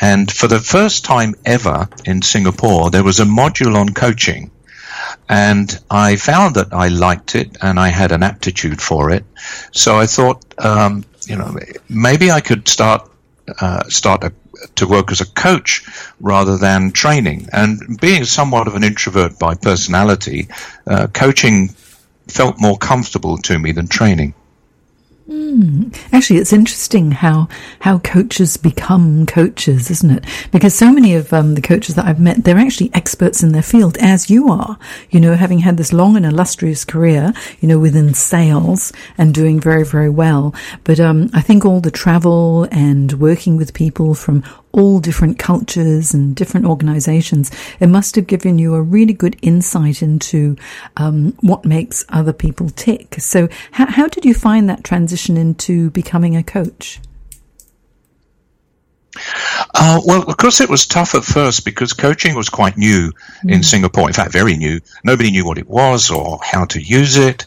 and 0.00 0.30
for 0.30 0.48
the 0.48 0.60
first 0.60 1.04
time 1.04 1.34
ever 1.44 1.88
in 2.04 2.22
Singapore, 2.22 2.90
there 2.90 3.04
was 3.04 3.20
a 3.20 3.24
module 3.24 3.76
on 3.76 3.90
coaching. 3.90 4.50
And 5.28 5.78
I 5.90 6.16
found 6.16 6.56
that 6.56 6.72
I 6.72 6.88
liked 6.88 7.34
it 7.34 7.56
and 7.60 7.80
I 7.80 7.88
had 7.88 8.12
an 8.12 8.22
aptitude 8.22 8.80
for 8.80 9.10
it. 9.10 9.24
So 9.72 9.96
I 9.96 10.06
thought, 10.06 10.44
um, 10.58 11.04
you 11.26 11.36
know, 11.36 11.56
maybe 11.88 12.30
I 12.30 12.40
could 12.40 12.68
start 12.68 13.10
uh, 13.60 13.84
start 13.88 14.24
a, 14.24 14.32
to 14.76 14.86
work 14.86 15.10
as 15.10 15.20
a 15.20 15.26
coach 15.26 15.84
rather 16.20 16.56
than 16.56 16.92
training. 16.92 17.48
And 17.52 17.98
being 18.00 18.24
somewhat 18.24 18.68
of 18.68 18.74
an 18.74 18.84
introvert 18.84 19.38
by 19.38 19.54
personality, 19.54 20.48
uh, 20.86 21.08
coaching 21.08 21.68
felt 22.28 22.60
more 22.60 22.76
comfortable 22.76 23.38
to 23.38 23.58
me 23.58 23.72
than 23.72 23.88
training. 23.88 24.34
Mm. 25.28 25.92
Actually, 26.12 26.38
it's 26.38 26.52
interesting 26.52 27.10
how 27.10 27.48
how 27.80 27.98
coaches 27.98 28.56
become 28.56 29.26
coaches, 29.26 29.90
isn't 29.90 30.10
it? 30.10 30.24
Because 30.52 30.72
so 30.72 30.92
many 30.92 31.14
of 31.14 31.32
um, 31.32 31.56
the 31.56 31.60
coaches 31.60 31.96
that 31.96 32.04
I've 32.06 32.20
met, 32.20 32.44
they're 32.44 32.56
actually 32.56 32.90
experts 32.94 33.42
in 33.42 33.50
their 33.50 33.62
field, 33.62 33.96
as 33.98 34.30
you 34.30 34.48
are. 34.52 34.78
You 35.10 35.18
know, 35.18 35.34
having 35.34 35.58
had 35.58 35.78
this 35.78 35.92
long 35.92 36.16
and 36.16 36.24
illustrious 36.24 36.84
career, 36.84 37.32
you 37.60 37.66
know, 37.66 37.80
within 37.80 38.14
sales 38.14 38.92
and 39.18 39.34
doing 39.34 39.58
very 39.58 39.84
very 39.84 40.10
well. 40.10 40.54
But 40.84 41.00
um, 41.00 41.28
I 41.34 41.40
think 41.40 41.64
all 41.64 41.80
the 41.80 41.90
travel 41.90 42.68
and 42.70 43.14
working 43.14 43.56
with 43.56 43.74
people 43.74 44.14
from 44.14 44.44
all 44.76 45.00
different 45.00 45.38
cultures 45.38 46.12
and 46.12 46.36
different 46.36 46.66
organizations, 46.66 47.50
it 47.80 47.88
must 47.88 48.14
have 48.14 48.26
given 48.26 48.58
you 48.58 48.74
a 48.74 48.82
really 48.82 49.14
good 49.14 49.36
insight 49.40 50.02
into 50.02 50.56
um, 50.98 51.32
what 51.40 51.64
makes 51.64 52.04
other 52.10 52.32
people 52.32 52.68
tick. 52.68 53.14
So, 53.18 53.48
how, 53.72 53.86
how 53.86 54.06
did 54.06 54.24
you 54.24 54.34
find 54.34 54.68
that 54.68 54.84
transition 54.84 55.36
into 55.36 55.90
becoming 55.90 56.36
a 56.36 56.42
coach? 56.42 57.00
Uh, 59.74 60.00
well, 60.04 60.22
of 60.28 60.36
course, 60.36 60.60
it 60.60 60.68
was 60.68 60.86
tough 60.86 61.14
at 61.14 61.24
first 61.24 61.64
because 61.64 61.94
coaching 61.94 62.34
was 62.34 62.50
quite 62.50 62.76
new 62.76 63.12
mm. 63.42 63.50
in 63.50 63.62
Singapore. 63.62 64.08
In 64.08 64.12
fact, 64.12 64.30
very 64.30 64.58
new. 64.58 64.80
Nobody 65.02 65.30
knew 65.30 65.46
what 65.46 65.56
it 65.56 65.68
was 65.68 66.10
or 66.10 66.38
how 66.42 66.66
to 66.66 66.80
use 66.82 67.16
it. 67.16 67.46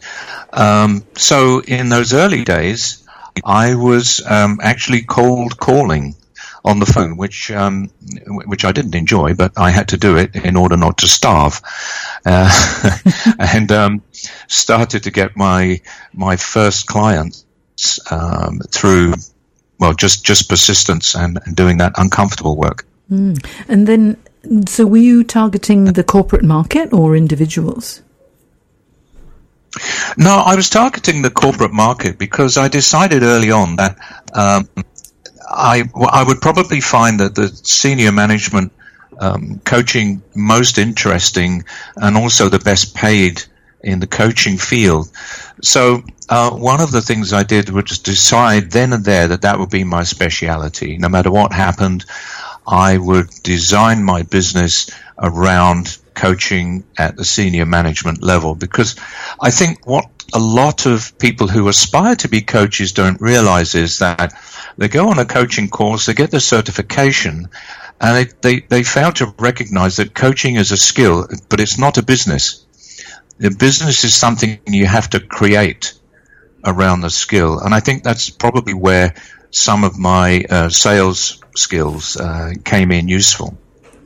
Um, 0.51 1.05
so, 1.15 1.62
in 1.62 1.89
those 1.89 2.13
early 2.13 2.43
days, 2.43 3.03
I 3.45 3.75
was 3.75 4.25
um, 4.25 4.59
actually 4.63 5.03
cold 5.03 5.57
calling 5.57 6.15
on 6.69 6.79
the 6.79 6.85
phone, 6.85 7.17
which 7.17 7.51
um, 7.51 7.89
which 8.27 8.63
I 8.63 8.71
didn't 8.71 8.95
enjoy, 8.95 9.33
but 9.33 9.51
I 9.57 9.71
had 9.71 9.89
to 9.89 9.97
do 9.97 10.17
it 10.17 10.35
in 10.35 10.55
order 10.55 10.77
not 10.77 10.99
to 10.99 11.07
starve, 11.07 11.61
uh, 12.25 12.49
and 13.39 13.71
um, 13.71 14.03
started 14.47 15.03
to 15.03 15.11
get 15.11 15.35
my 15.35 15.81
my 16.13 16.38
first 16.38 16.85
clients 16.85 17.45
um, 18.11 18.59
through 18.71 19.13
well 19.79 19.93
just 19.93 20.25
just 20.25 20.49
persistence 20.49 21.15
and, 21.15 21.39
and 21.45 21.55
doing 21.55 21.77
that 21.77 21.93
uncomfortable 21.97 22.55
work. 22.55 22.85
Mm. 23.11 23.43
And 23.67 23.88
then, 23.88 24.17
so 24.67 24.85
were 24.85 24.97
you 24.97 25.23
targeting 25.23 25.85
the 25.85 26.03
corporate 26.03 26.43
market 26.43 26.93
or 26.93 27.15
individuals? 27.15 28.03
No, 30.17 30.38
I 30.38 30.55
was 30.55 30.69
targeting 30.69 31.21
the 31.21 31.29
corporate 31.29 31.73
market 31.73 32.17
because 32.17 32.57
I 32.57 32.67
decided 32.67 33.23
early 33.23 33.51
on 33.51 33.75
that 33.75 33.97
um, 34.33 34.67
I, 35.50 35.84
I 35.96 36.24
would 36.24 36.41
probably 36.41 36.79
find 36.79 37.20
that 37.20 37.36
the 37.36 37.48
senior 37.48 38.12
management 38.12 38.72
um, 39.20 39.60
coaching 39.65 40.22
most 40.36 40.77
interesting 40.77 41.65
and 41.98 42.15
also 42.15 42.50
the 42.50 42.60
best 42.60 42.96
paid 42.96 43.44
in 43.82 44.00
the 44.00 44.08
coaching 44.08 44.58
field. 44.58 45.10
So 45.62 46.03
uh, 46.29 46.51
one 46.51 46.82
of 46.82 46.91
the 46.91 47.01
things 47.01 47.34
I 47.34 47.44
did 47.44 47.70
was 47.70 48.00
decide 48.00 48.72
then 48.72 48.94
and 48.94 49.03
there 49.03 49.27
that 49.29 49.41
that 49.41 49.60
would 49.60 49.70
be 49.70 49.84
my 49.84 50.03
speciality. 50.03 50.98
No 50.98 51.10
matter 51.10 51.32
what 51.32 51.51
happened, 51.51 52.06
I 52.68 52.98
would 52.98 53.29
design 53.44 54.03
my 54.03 54.24
business 54.24 54.89
around 55.18 55.98
coaching 56.13 56.84
at 56.98 57.15
the 57.15 57.25
senior 57.25 57.65
management 57.65 58.22
level 58.22 58.53
because 58.56 58.96
I 59.41 59.51
think 59.51 59.88
what 59.88 60.06
a 60.34 60.39
lot 60.39 60.86
of 60.86 61.18
people 61.18 61.48
who 61.48 61.68
aspire 61.68 62.15
to 62.18 62.27
be 62.27 62.41
coaches 62.41 62.91
don't 62.91 63.20
realize 63.22 63.74
is 63.74 64.00
that 64.00 64.34
they 64.79 64.88
go 64.88 65.09
on 65.09 65.19
a 65.19 65.25
coaching 65.25 65.69
course, 65.69 66.05
they 66.05 66.13
get 66.13 66.31
the 66.31 66.39
certification, 66.39 67.50
and 68.00 68.15
they, 68.15 68.31
they, 68.41 68.59
they 68.62 68.83
fail 68.83 69.12
to 69.12 69.33
recognize 69.38 69.98
that 69.98 70.15
coaching 70.15 70.55
is 70.55 70.71
a 70.71 70.77
skill, 70.77 71.27
but 71.50 71.59
it's 71.59 71.77
not 71.77 71.98
a 71.98 72.03
business. 72.03 72.65
The 73.39 73.51
business 73.51 74.05
is 74.05 74.15
something 74.15 74.59
you 74.65 74.86
have 74.86 75.09
to 75.09 75.19
create 75.19 75.93
around 76.63 77.01
the 77.01 77.09
skill. 77.09 77.59
And 77.59 77.75
I 77.75 77.81
think 77.81 78.03
that's 78.03 78.29
probably 78.29 78.74
where 78.74 79.15
some 79.51 79.83
of 79.83 80.00
my 80.00 80.45
uh, 80.50 80.69
sales 80.69 81.41
skills 81.57 82.15
uh, 82.15 82.53
came 82.63 82.93
in 82.93 83.09
useful. 83.09 83.57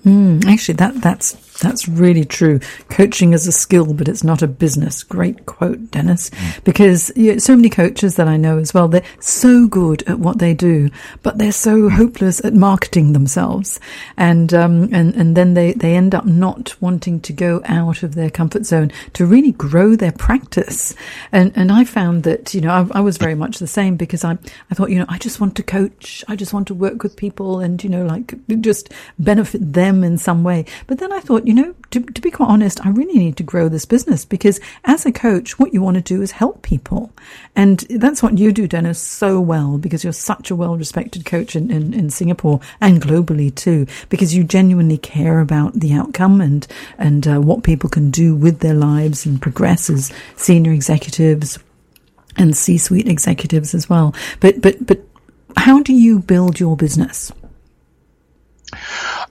Mm, 0.03 0.43
actually, 0.45 0.75
that 0.75 1.01
that's 1.01 1.33
that's 1.63 1.87
really 1.87 2.25
true. 2.25 2.59
Coaching 2.89 3.33
is 3.33 3.47
a 3.47 3.51
skill, 3.51 3.93
but 3.93 4.07
it's 4.07 4.23
not 4.23 4.41
a 4.41 4.47
business. 4.47 5.03
Great 5.03 5.45
quote, 5.45 5.91
Dennis. 5.91 6.29
Mm. 6.29 6.63
Because 6.63 7.11
you 7.15 7.33
know, 7.33 7.37
so 7.37 7.55
many 7.55 7.69
coaches 7.69 8.15
that 8.15 8.27
I 8.27 8.37
know 8.37 8.57
as 8.57 8.73
well, 8.73 8.87
they're 8.87 9.03
so 9.19 9.67
good 9.67 10.03
at 10.03 10.19
what 10.19 10.39
they 10.39 10.53
do, 10.53 10.89
but 11.21 11.37
they're 11.37 11.51
so 11.51 11.89
hopeless 11.89 12.43
at 12.43 12.53
marketing 12.53 13.13
themselves. 13.13 13.79
And, 14.17 14.53
um, 14.53 14.89
and, 14.93 15.15
and 15.15 15.35
then 15.37 15.53
they, 15.53 15.73
they 15.73 15.95
end 15.95 16.13
up 16.13 16.25
not 16.25 16.75
wanting 16.81 17.21
to 17.21 17.33
go 17.33 17.61
out 17.65 18.03
of 18.03 18.15
their 18.15 18.29
comfort 18.29 18.65
zone 18.65 18.91
to 19.13 19.25
really 19.25 19.51
grow 19.51 19.95
their 19.95 20.11
practice. 20.11 20.93
And, 21.31 21.51
and 21.55 21.71
I 21.71 21.83
found 21.85 22.23
that, 22.23 22.53
you 22.53 22.61
know, 22.61 22.69
I, 22.69 22.97
I 22.97 23.01
was 23.01 23.17
very 23.17 23.35
much 23.35 23.59
the 23.59 23.67
same 23.67 23.95
because 23.95 24.23
I, 24.23 24.37
I 24.69 24.75
thought, 24.75 24.89
you 24.89 24.99
know, 24.99 25.05
I 25.07 25.17
just 25.17 25.39
want 25.39 25.55
to 25.55 25.63
coach. 25.63 26.23
I 26.27 26.35
just 26.35 26.53
want 26.53 26.67
to 26.67 26.73
work 26.73 27.03
with 27.03 27.15
people 27.15 27.59
and, 27.59 27.83
you 27.83 27.89
know, 27.89 28.05
like 28.05 28.33
just 28.61 28.91
benefit 29.17 29.73
them 29.73 30.03
in 30.03 30.17
some 30.17 30.43
way. 30.43 30.65
But 30.87 30.99
then 30.99 31.11
I 31.13 31.19
thought, 31.19 31.47
you 31.47 31.52
you 31.53 31.61
know, 31.61 31.75
to, 31.91 31.99
to 31.99 32.19
be 32.19 32.31
quite 32.31 32.49
honest, 32.49 32.83
I 32.83 32.89
really 32.89 33.19
need 33.19 33.37
to 33.37 33.43
grow 33.43 33.69
this 33.69 33.85
business 33.85 34.25
because 34.25 34.59
as 34.85 35.05
a 35.05 35.11
coach, 35.11 35.59
what 35.59 35.71
you 35.71 35.83
want 35.83 35.95
to 35.97 36.01
do 36.01 36.23
is 36.23 36.31
help 36.31 36.63
people. 36.63 37.11
And 37.55 37.81
that's 37.91 38.23
what 38.23 38.39
you 38.39 38.51
do, 38.51 38.67
Dennis, 38.67 38.99
so 38.99 39.39
well 39.39 39.77
because 39.77 40.03
you're 40.03 40.13
such 40.13 40.49
a 40.49 40.55
well 40.55 40.75
respected 40.75 41.25
coach 41.25 41.55
in, 41.55 41.69
in, 41.69 41.93
in 41.93 42.09
Singapore 42.09 42.59
and 42.81 42.99
globally 42.99 43.53
too, 43.53 43.85
because 44.09 44.33
you 44.33 44.43
genuinely 44.43 44.97
care 44.97 45.41
about 45.41 45.73
the 45.73 45.93
outcome 45.93 46.41
and, 46.41 46.65
and 46.97 47.27
uh, 47.27 47.39
what 47.39 47.63
people 47.63 47.87
can 47.87 48.09
do 48.09 48.35
with 48.35 48.61
their 48.61 48.73
lives 48.73 49.23
and 49.23 49.39
progress 49.39 49.91
as 49.91 50.11
senior 50.35 50.73
executives 50.73 51.59
and 52.35 52.57
C-suite 52.57 53.07
executives 53.07 53.75
as 53.75 53.87
well. 53.87 54.15
But, 54.39 54.59
but, 54.59 54.83
but 54.83 55.01
how 55.55 55.83
do 55.83 55.93
you 55.93 56.17
build 56.17 56.59
your 56.59 56.75
business? 56.75 57.31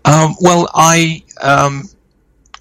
Um, 0.05 0.37
well, 0.41 0.69
I 0.73 1.25
um, 1.43 1.89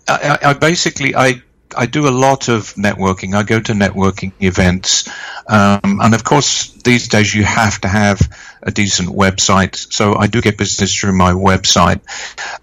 I, 0.07 0.37
I 0.43 0.53
basically 0.53 1.15
I 1.15 1.41
I 1.75 1.85
do 1.85 2.07
a 2.07 2.11
lot 2.11 2.49
of 2.49 2.73
networking. 2.75 3.33
I 3.33 3.43
go 3.43 3.59
to 3.59 3.73
networking 3.73 4.33
events, 4.39 5.07
um, 5.47 5.99
and 6.01 6.13
of 6.13 6.23
course, 6.23 6.71
these 6.83 7.07
days 7.07 7.33
you 7.33 7.43
have 7.43 7.79
to 7.81 7.87
have 7.87 8.19
a 8.61 8.71
decent 8.71 9.09
website. 9.09 9.75
So 9.93 10.15
I 10.15 10.27
do 10.27 10.41
get 10.41 10.57
business 10.57 10.93
through 10.93 11.13
my 11.13 11.31
website. 11.31 12.01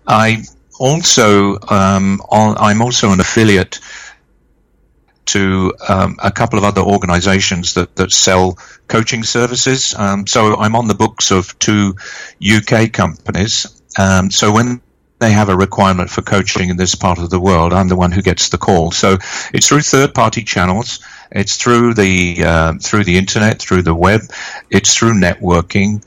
I 0.07 0.45
also 0.79 1.59
um, 1.69 2.21
I'm 2.31 2.83
also 2.83 3.13
an 3.13 3.21
affiliate 3.21 3.81
to 5.29 5.75
um, 5.87 6.17
a 6.23 6.31
couple 6.31 6.59
of 6.59 6.65
other 6.65 6.81
organizations 6.81 7.75
that, 7.75 7.95
that 7.97 8.11
sell 8.11 8.59
coaching 8.87 9.23
services. 9.23 9.95
Um, 9.95 10.27
so 10.27 10.57
I'm 10.57 10.75
on 10.75 10.89
the 10.89 10.95
books 10.95 11.31
of 11.31 11.59
two 11.59 11.97
UK 12.41 12.93
companies. 12.93 13.67
Um, 13.99 14.31
so 14.31 14.53
when 14.53 14.81
they 15.19 15.33
have 15.33 15.49
a 15.49 15.57
requirement 15.57 16.11
for 16.11 16.23
coaching 16.23 16.71
in 16.71 16.77
this 16.77 16.95
part 16.95 17.19
of 17.19 17.31
the 17.31 17.41
world, 17.41 17.73
I'm 17.73 17.89
the 17.89 17.97
one 17.97 18.13
who 18.13 18.23
gets 18.23 18.49
the 18.51 18.59
call. 18.59 18.91
So 18.91 19.19
it's 19.53 19.69
through 19.69 19.83
third-party 19.83 20.45
channels. 20.45 21.01
It's 21.31 21.57
through 21.57 21.95
the 21.95 22.45
uh, 22.45 22.75
through 22.81 23.05
the 23.05 23.19
internet, 23.19 23.61
through 23.61 23.83
the 23.83 23.95
web. 23.95 24.23
It's 24.71 24.95
through 24.95 25.15
networking, 25.15 26.03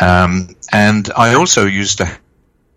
um, 0.00 0.56
and 0.72 1.10
I 1.14 1.34
also 1.34 1.66
used 1.66 1.98
to 1.98 2.18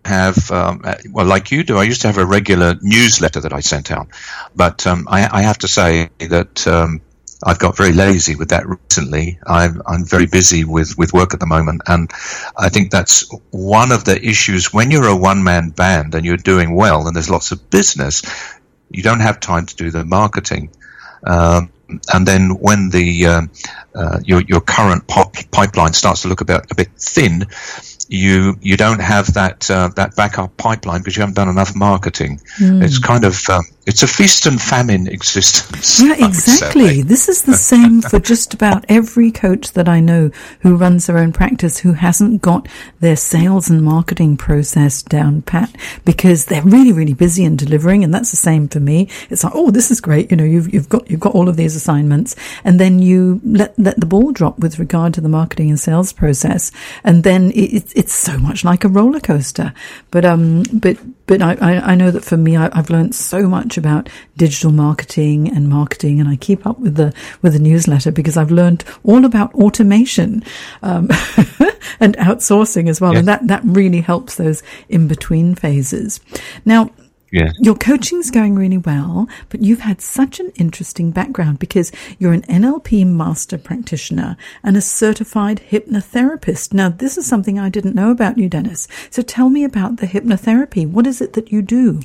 have 0.04 0.50
um, 0.50 0.84
well, 1.10 1.26
like 1.26 1.50
you 1.50 1.64
do. 1.64 1.78
I 1.78 1.84
used 1.84 2.02
to 2.02 2.08
have 2.08 2.18
a 2.18 2.26
regular 2.26 2.76
newsletter 2.82 3.40
that 3.40 3.52
I 3.52 3.60
sent 3.60 3.90
out, 3.90 4.08
but 4.54 4.86
um, 4.86 5.08
I, 5.10 5.28
I, 5.38 5.42
have 5.42 5.58
to 5.58 5.68
say 5.68 6.10
that 6.18 6.66
um, 6.66 7.00
I've 7.46 7.60
got 7.60 7.76
very 7.76 7.92
lazy 7.92 8.34
with 8.34 8.48
that 8.48 8.66
recently. 8.66 9.38
I'm, 9.46 9.80
I'm 9.86 10.04
very 10.04 10.26
busy 10.26 10.64
with, 10.64 10.98
with 10.98 11.12
work 11.12 11.32
at 11.32 11.38
the 11.38 11.46
moment. 11.46 11.82
And 11.86 12.10
I 12.58 12.68
think 12.70 12.90
that's 12.90 13.30
one 13.50 13.92
of 13.92 14.04
the 14.04 14.20
issues 14.20 14.72
when 14.72 14.90
you're 14.90 15.06
a 15.06 15.16
one 15.16 15.44
man 15.44 15.70
band 15.70 16.16
and 16.16 16.26
you're 16.26 16.36
doing 16.36 16.74
well 16.74 17.06
and 17.06 17.14
there's 17.14 17.30
lots 17.30 17.52
of 17.52 17.70
business, 17.70 18.22
you 18.90 19.04
don't 19.04 19.20
have 19.20 19.38
time 19.38 19.66
to 19.66 19.76
do 19.76 19.92
the 19.92 20.04
marketing. 20.04 20.70
Um, 21.24 21.70
and 22.12 22.26
then 22.26 22.58
when 22.58 22.90
the 22.90 23.26
uh, 23.26 23.42
uh, 23.94 24.18
your 24.24 24.40
your 24.42 24.60
current 24.60 25.06
pop- 25.06 25.36
pipeline 25.52 25.92
starts 25.92 26.22
to 26.22 26.28
look 26.28 26.40
a 26.40 26.44
bit 26.44 26.66
a 26.70 26.74
bit 26.74 26.88
thin, 26.98 27.46
you 28.08 28.56
you 28.60 28.76
don't 28.76 29.00
have 29.00 29.34
that 29.34 29.70
uh, 29.70 29.90
that 29.94 30.16
backup 30.16 30.56
pipeline 30.56 31.00
because 31.00 31.16
you 31.16 31.20
haven't 31.20 31.36
done 31.36 31.48
enough 31.48 31.76
marketing. 31.76 32.40
Mm. 32.58 32.82
It's 32.82 32.98
kind 32.98 33.24
of 33.24 33.38
um, 33.48 33.64
it's 33.86 34.02
a 34.02 34.08
feast 34.08 34.46
and 34.46 34.60
famine 34.60 35.06
existence. 35.06 36.00
Yeah, 36.02 36.26
exactly. 36.26 37.02
This 37.02 37.28
is 37.28 37.42
the 37.42 37.54
same 37.54 38.02
for 38.02 38.18
just 38.18 38.52
about 38.52 38.84
every 38.88 39.30
coach 39.30 39.72
that 39.72 39.88
I 39.88 40.00
know 40.00 40.32
who 40.60 40.76
runs 40.76 41.06
their 41.06 41.18
own 41.18 41.32
practice 41.32 41.78
who 41.78 41.92
hasn't 41.92 42.42
got 42.42 42.66
their 42.98 43.14
sales 43.14 43.70
and 43.70 43.84
marketing 43.84 44.36
process 44.38 45.02
down 45.02 45.42
pat 45.42 45.74
because 46.04 46.46
they're 46.46 46.62
really 46.62 46.92
really 46.92 47.14
busy 47.14 47.44
in 47.44 47.54
delivering, 47.54 48.02
and 48.02 48.12
that's 48.12 48.32
the 48.32 48.36
same 48.36 48.66
for 48.66 48.80
me. 48.80 49.08
It's 49.30 49.44
like, 49.44 49.54
oh, 49.54 49.70
this 49.70 49.92
is 49.92 50.00
great. 50.00 50.32
You 50.32 50.36
know, 50.36 50.44
you've 50.44 50.74
you've 50.74 50.88
got 50.88 51.08
you've 51.08 51.20
got 51.20 51.36
all 51.36 51.48
of 51.48 51.56
these 51.56 51.76
assignments, 51.76 52.34
and 52.64 52.80
then 52.80 52.98
you 52.98 53.40
let 53.44 53.78
let 53.78 54.00
the 54.00 54.06
ball 54.06 54.32
drop 54.32 54.58
with 54.58 54.80
regard 54.80 55.14
to 55.14 55.20
the 55.20 55.28
marketing 55.28 55.70
and 55.70 55.78
sales 55.78 56.12
process, 56.12 56.72
and 57.04 57.22
then 57.22 57.52
it, 57.52 57.92
it's 57.94 58.14
so 58.14 58.36
much 58.38 58.64
like 58.64 58.82
a 58.82 58.88
roller 58.88 59.20
coaster. 59.20 59.72
But 60.10 60.24
um, 60.24 60.64
but 60.72 60.96
but 61.26 61.42
I, 61.42 61.56
I, 61.78 61.94
know 61.94 62.10
that 62.10 62.24
for 62.24 62.36
me, 62.36 62.56
I, 62.56 62.74
have 62.74 62.90
learned 62.90 63.14
so 63.14 63.48
much 63.48 63.76
about 63.76 64.08
digital 64.36 64.70
marketing 64.70 65.48
and 65.48 65.68
marketing, 65.68 66.20
and 66.20 66.28
I 66.28 66.36
keep 66.36 66.66
up 66.66 66.78
with 66.78 66.94
the 66.94 67.12
with 67.42 67.52
the 67.52 67.58
newsletter 67.58 68.12
because 68.12 68.36
I've 68.36 68.50
learned 68.50 68.84
all 69.04 69.24
about 69.24 69.54
automation 69.54 70.44
um, 70.82 71.08
and 72.00 72.16
outsourcing 72.18 72.88
as 72.88 73.00
well, 73.00 73.12
yes. 73.12 73.20
and 73.20 73.28
that 73.28 73.46
that 73.48 73.62
really 73.64 74.00
helps 74.00 74.36
those 74.36 74.62
in 74.88 75.08
between 75.08 75.54
phases. 75.54 76.20
Now 76.64 76.90
yeah. 77.32 77.52
Your 77.58 77.74
coaching's 77.74 78.30
going 78.30 78.54
really 78.54 78.78
well, 78.78 79.28
but 79.48 79.60
you've 79.60 79.80
had 79.80 80.00
such 80.00 80.38
an 80.38 80.52
interesting 80.56 81.10
background 81.10 81.58
because 81.58 81.90
you're 82.18 82.32
an 82.32 82.42
NLP 82.42 83.06
master 83.06 83.58
practitioner 83.58 84.36
and 84.62 84.76
a 84.76 84.80
certified 84.80 85.60
hypnotherapist. 85.70 86.72
Now, 86.72 86.88
this 86.88 87.18
is 87.18 87.26
something 87.26 87.58
I 87.58 87.68
didn't 87.68 87.96
know 87.96 88.10
about 88.10 88.38
you, 88.38 88.48
Dennis. 88.48 88.86
So 89.10 89.22
tell 89.22 89.50
me 89.50 89.64
about 89.64 89.96
the 89.96 90.06
hypnotherapy. 90.06 90.88
What 90.88 91.06
is 91.06 91.20
it 91.20 91.32
that 91.32 91.50
you 91.50 91.62
do? 91.62 92.00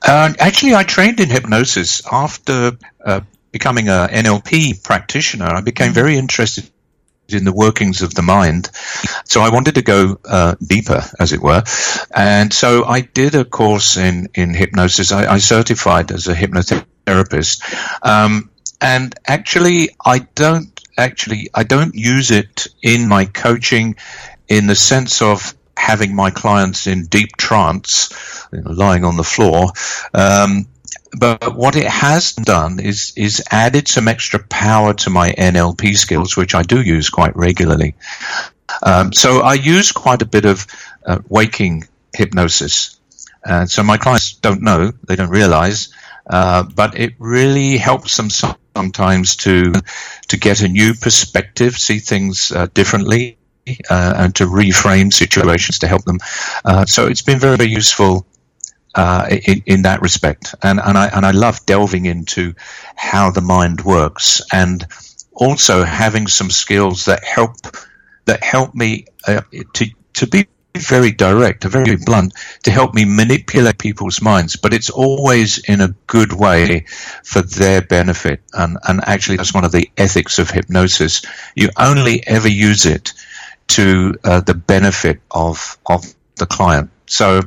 Uh, 0.00 0.32
actually, 0.38 0.74
I 0.74 0.82
trained 0.82 1.20
in 1.20 1.28
hypnosis 1.28 2.02
after 2.10 2.72
uh, 3.04 3.20
becoming 3.50 3.88
an 3.88 4.08
NLP 4.08 4.82
practitioner. 4.82 5.46
I 5.46 5.60
became 5.60 5.88
mm-hmm. 5.88 5.94
very 5.94 6.16
interested 6.16 6.70
in 7.28 7.44
the 7.44 7.52
workings 7.52 8.02
of 8.02 8.14
the 8.14 8.22
mind. 8.22 8.70
So 9.24 9.40
I 9.40 9.50
wanted 9.50 9.76
to 9.76 9.82
go 9.82 10.18
uh, 10.24 10.54
deeper, 10.64 11.02
as 11.18 11.32
it 11.32 11.40
were. 11.40 11.62
And 12.14 12.52
so 12.52 12.84
I 12.84 13.00
did 13.00 13.34
a 13.34 13.44
course 13.44 13.96
in, 13.96 14.28
in 14.34 14.54
hypnosis. 14.54 15.12
I, 15.12 15.34
I 15.34 15.38
certified 15.38 16.12
as 16.12 16.28
a 16.28 16.34
hypnotherapist. 16.34 17.62
Um, 18.02 18.50
and 18.80 19.14
actually, 19.26 19.90
I 20.04 20.20
don't 20.34 20.68
actually, 20.98 21.48
I 21.54 21.62
don't 21.62 21.94
use 21.94 22.30
it 22.30 22.66
in 22.82 23.08
my 23.08 23.24
coaching 23.24 23.96
in 24.48 24.66
the 24.66 24.74
sense 24.74 25.22
of 25.22 25.54
having 25.76 26.14
my 26.14 26.30
clients 26.30 26.86
in 26.86 27.06
deep 27.06 27.36
trance, 27.36 28.46
you 28.52 28.60
know, 28.60 28.70
lying 28.72 29.04
on 29.04 29.16
the 29.16 29.24
floor. 29.24 29.72
Um, 30.12 30.66
but 31.18 31.54
what 31.54 31.76
it 31.76 31.86
has 31.86 32.32
done 32.32 32.80
is 32.80 33.12
is 33.16 33.42
added 33.50 33.88
some 33.88 34.08
extra 34.08 34.38
power 34.40 34.94
to 34.94 35.10
my 35.10 35.30
NLP 35.32 35.96
skills, 35.96 36.36
which 36.36 36.54
I 36.54 36.62
do 36.62 36.80
use 36.80 37.10
quite 37.10 37.36
regularly. 37.36 37.94
Um, 38.82 39.12
so 39.12 39.40
I 39.40 39.54
use 39.54 39.92
quite 39.92 40.22
a 40.22 40.26
bit 40.26 40.44
of 40.44 40.66
uh, 41.04 41.18
waking 41.28 41.84
hypnosis, 42.14 42.98
and 43.44 43.70
so 43.70 43.82
my 43.82 43.98
clients 43.98 44.34
don't 44.34 44.62
know, 44.62 44.92
they 45.06 45.16
don't 45.16 45.28
realize, 45.30 45.92
uh, 46.26 46.62
but 46.62 46.98
it 46.98 47.14
really 47.18 47.76
helps 47.76 48.16
them 48.16 48.30
sometimes 48.30 49.36
to 49.36 49.72
to 50.28 50.36
get 50.38 50.62
a 50.62 50.68
new 50.68 50.94
perspective, 50.94 51.76
see 51.76 51.98
things 51.98 52.52
uh, 52.52 52.66
differently. 52.72 53.36
Uh, 53.88 54.14
and 54.16 54.34
to 54.34 54.44
reframe 54.44 55.12
situations 55.12 55.78
to 55.78 55.86
help 55.86 56.02
them. 56.02 56.18
Uh, 56.64 56.84
so 56.84 57.06
it's 57.06 57.22
been 57.22 57.38
very, 57.38 57.56
very 57.56 57.70
useful 57.70 58.26
uh, 58.94 59.28
in, 59.30 59.62
in, 59.66 59.82
that 59.82 60.02
respect. 60.02 60.54
And, 60.62 60.80
and 60.80 60.96
I, 60.98 61.08
and 61.08 61.24
I 61.24 61.30
love 61.30 61.64
delving 61.66 62.06
into 62.06 62.54
how 62.94 63.30
the 63.30 63.40
mind 63.40 63.82
works 63.82 64.42
and 64.52 64.86
also 65.32 65.84
having 65.84 66.26
some 66.26 66.50
skills 66.50 67.06
that 67.06 67.24
help, 67.24 67.56
that 68.26 68.42
help 68.42 68.74
me 68.74 69.06
uh, 69.26 69.42
to, 69.74 69.86
to 70.14 70.26
be 70.26 70.46
very 70.76 71.12
direct, 71.12 71.64
very 71.64 71.96
blunt, 71.96 72.34
to 72.64 72.70
help 72.70 72.94
me 72.94 73.04
manipulate 73.04 73.78
people's 73.78 74.22
minds, 74.22 74.56
but 74.56 74.72
it's 74.72 74.90
always 74.90 75.58
in 75.58 75.80
a 75.80 75.94
good 76.06 76.32
way 76.32 76.86
for 77.24 77.42
their 77.42 77.82
benefit. 77.82 78.40
And, 78.52 78.78
and 78.86 79.00
actually, 79.06 79.36
that's 79.36 79.54
one 79.54 79.64
of 79.64 79.72
the 79.72 79.90
ethics 79.96 80.38
of 80.38 80.50
hypnosis. 80.50 81.22
You 81.54 81.70
only 81.76 82.26
ever 82.26 82.48
use 82.48 82.86
it 82.86 83.12
to 83.68 84.14
uh, 84.24 84.40
the 84.40 84.54
benefit 84.54 85.20
of, 85.30 85.78
of 85.86 86.04
the 86.36 86.46
client. 86.46 86.90
So, 87.06 87.42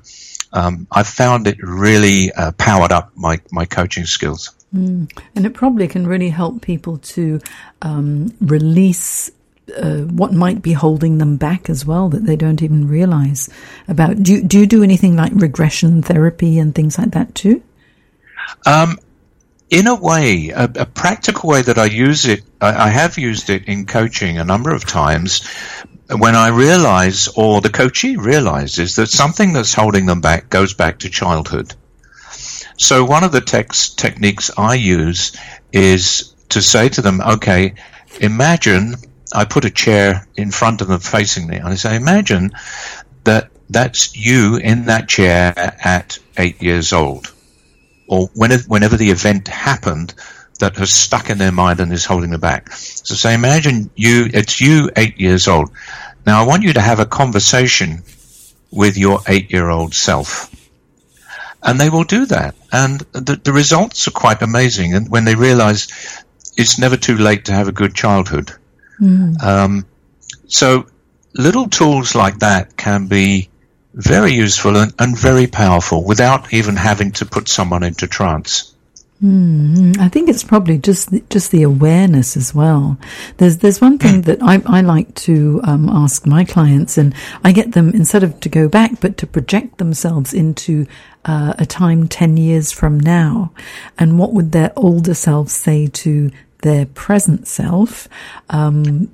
um, 0.55 0.87
I've 0.91 1.07
found 1.07 1.47
it 1.47 1.57
really 1.61 2.31
uh, 2.31 2.53
powered 2.53 2.91
up 2.91 3.11
my, 3.15 3.41
my 3.51 3.65
coaching 3.65 4.05
skills. 4.05 4.51
Mm. 4.73 5.11
And 5.35 5.45
it 5.45 5.53
probably 5.53 5.87
can 5.87 6.07
really 6.07 6.29
help 6.29 6.61
people 6.61 6.97
to 6.99 7.41
um, 7.81 8.33
release 8.39 9.31
uh, 9.77 10.01
what 10.01 10.31
might 10.31 10.61
be 10.61 10.73
holding 10.73 11.17
them 11.17 11.37
back 11.37 11.69
as 11.69 11.85
well 11.85 12.07
that 12.09 12.25
they 12.25 12.35
don't 12.35 12.61
even 12.61 12.87
realize 12.87 13.49
about. 13.87 14.23
Do 14.23 14.33
you, 14.33 14.43
do 14.43 14.59
you 14.59 14.65
do 14.65 14.81
anything 14.81 15.15
like 15.15 15.31
regression 15.35 16.01
therapy 16.01 16.57
and 16.57 16.73
things 16.73 16.97
like 16.97 17.11
that 17.11 17.35
too? 17.35 17.61
Um, 18.65 18.97
in 19.69 19.87
a 19.87 19.95
way, 19.95 20.49
a, 20.49 20.65
a, 20.75 20.85
practical 20.85 21.49
way 21.49 21.63
that 21.63 21.77
I 21.77 21.85
use 21.85 22.25
it, 22.25 22.43
I, 22.61 22.85
I, 22.85 22.89
have 22.89 23.17
used 23.17 23.49
it 23.49 23.65
in 23.65 23.87
coaching 23.87 24.37
a 24.37 24.43
number 24.43 24.71
of 24.73 24.85
times, 24.85 25.49
when 26.09 26.35
I 26.35 26.49
realize, 26.49 27.27
or 27.29 27.61
the 27.61 27.69
coachee 27.69 28.17
realizes, 28.17 28.95
that 28.95 29.07
something 29.07 29.53
that's 29.53 29.73
holding 29.73 30.05
them 30.05 30.21
back 30.21 30.49
goes 30.49 30.73
back 30.73 30.99
to 30.99 31.09
childhood. 31.09 31.73
So 32.77 33.05
one 33.05 33.23
of 33.23 33.31
the 33.31 33.41
text 33.41 33.97
techniques 33.97 34.51
I 34.57 34.75
use 34.75 35.35
is 35.71 36.33
to 36.49 36.61
say 36.61 36.89
to 36.89 37.01
them, 37.01 37.21
okay, 37.21 37.75
imagine 38.19 38.95
I 39.33 39.45
put 39.45 39.65
a 39.65 39.71
chair 39.71 40.27
in 40.35 40.51
front 40.51 40.81
of 40.81 40.87
them 40.87 40.99
facing 40.99 41.47
me, 41.47 41.57
and 41.57 41.67
I 41.67 41.75
say, 41.75 41.95
imagine 41.95 42.51
that 43.23 43.49
that's 43.69 44.15
you 44.15 44.57
in 44.57 44.85
that 44.85 45.09
chair 45.09 45.53
at 45.57 46.19
eight 46.37 46.61
years 46.61 46.93
old, 46.93 47.33
or 48.07 48.27
whenever 48.35 48.95
the 48.97 49.09
event 49.09 49.47
happened 49.47 50.13
that 50.59 50.77
has 50.77 50.93
stuck 50.93 51.29
in 51.29 51.37
their 51.37 51.51
mind 51.51 51.79
and 51.79 51.91
is 51.91 52.05
holding 52.05 52.31
them 52.31 52.39
back. 52.39 52.71
So 52.71 53.15
say, 53.15 53.33
imagine 53.33 53.89
you, 53.95 54.29
it's 54.33 54.61
you 54.61 54.89
eight 54.95 55.19
years 55.19 55.47
old. 55.47 55.71
Now 56.25 56.43
I 56.43 56.47
want 56.47 56.63
you 56.63 56.73
to 56.73 56.81
have 56.81 56.99
a 56.99 57.05
conversation 57.05 58.03
with 58.71 58.97
your 58.97 59.19
eight 59.27 59.51
year 59.51 59.69
old 59.69 59.93
self. 59.93 60.51
And 61.61 61.79
they 61.79 61.89
will 61.89 62.03
do 62.03 62.25
that. 62.27 62.55
And 62.71 62.99
the, 63.11 63.39
the 63.43 63.51
results 63.51 64.07
are 64.07 64.11
quite 64.11 64.41
amazing. 64.41 64.93
And 64.93 65.09
when 65.09 65.25
they 65.25 65.35
realize 65.35 65.87
it's 66.55 66.77
never 66.77 66.95
too 66.97 67.17
late 67.17 67.45
to 67.45 67.53
have 67.53 67.67
a 67.67 67.71
good 67.71 67.95
childhood. 67.95 68.51
Mm. 68.99 69.41
Um, 69.41 69.85
so 70.47 70.85
little 71.33 71.67
tools 71.67 72.15
like 72.15 72.39
that 72.39 72.77
can 72.77 73.07
be 73.07 73.49
very 73.93 74.33
useful 74.33 74.77
and, 74.77 74.93
and 74.99 75.17
very 75.17 75.47
powerful 75.47 76.03
without 76.03 76.53
even 76.53 76.75
having 76.75 77.11
to 77.13 77.25
put 77.25 77.47
someone 77.47 77.83
into 77.83 78.07
trance. 78.07 78.74
Mm, 79.23 79.97
I 79.97 80.09
think 80.09 80.27
it's 80.27 80.43
probably 80.43 80.77
just 80.77 81.09
the, 81.09 81.23
just 81.29 81.51
the 81.51 81.63
awareness 81.63 82.35
as 82.35 82.53
well. 82.53 82.97
There's 83.37 83.57
there's 83.57 83.79
one 83.79 83.97
thing 83.97 84.23
that 84.23 84.39
I, 84.43 84.61
I 84.65 84.81
like 84.81 85.15
to 85.15 85.61
um, 85.63 85.87
ask 85.89 86.25
my 86.25 86.43
clients, 86.43 86.97
and 86.97 87.15
I 87.43 87.53
get 87.53 87.71
them 87.71 87.91
instead 87.91 88.23
of 88.23 88.37
to 88.41 88.49
go 88.49 88.67
back, 88.67 88.99
but 88.99 89.15
to 89.17 89.27
project 89.27 89.77
themselves 89.77 90.33
into 90.33 90.85
uh, 91.23 91.53
a 91.57 91.65
time 91.65 92.09
ten 92.09 92.35
years 92.35 92.73
from 92.73 92.99
now, 92.99 93.53
and 93.97 94.19
what 94.19 94.33
would 94.33 94.51
their 94.51 94.73
older 94.75 95.13
self 95.13 95.47
say 95.47 95.87
to 95.87 96.29
their 96.61 96.85
present 96.85 97.47
self? 97.47 98.09
Um, 98.49 99.13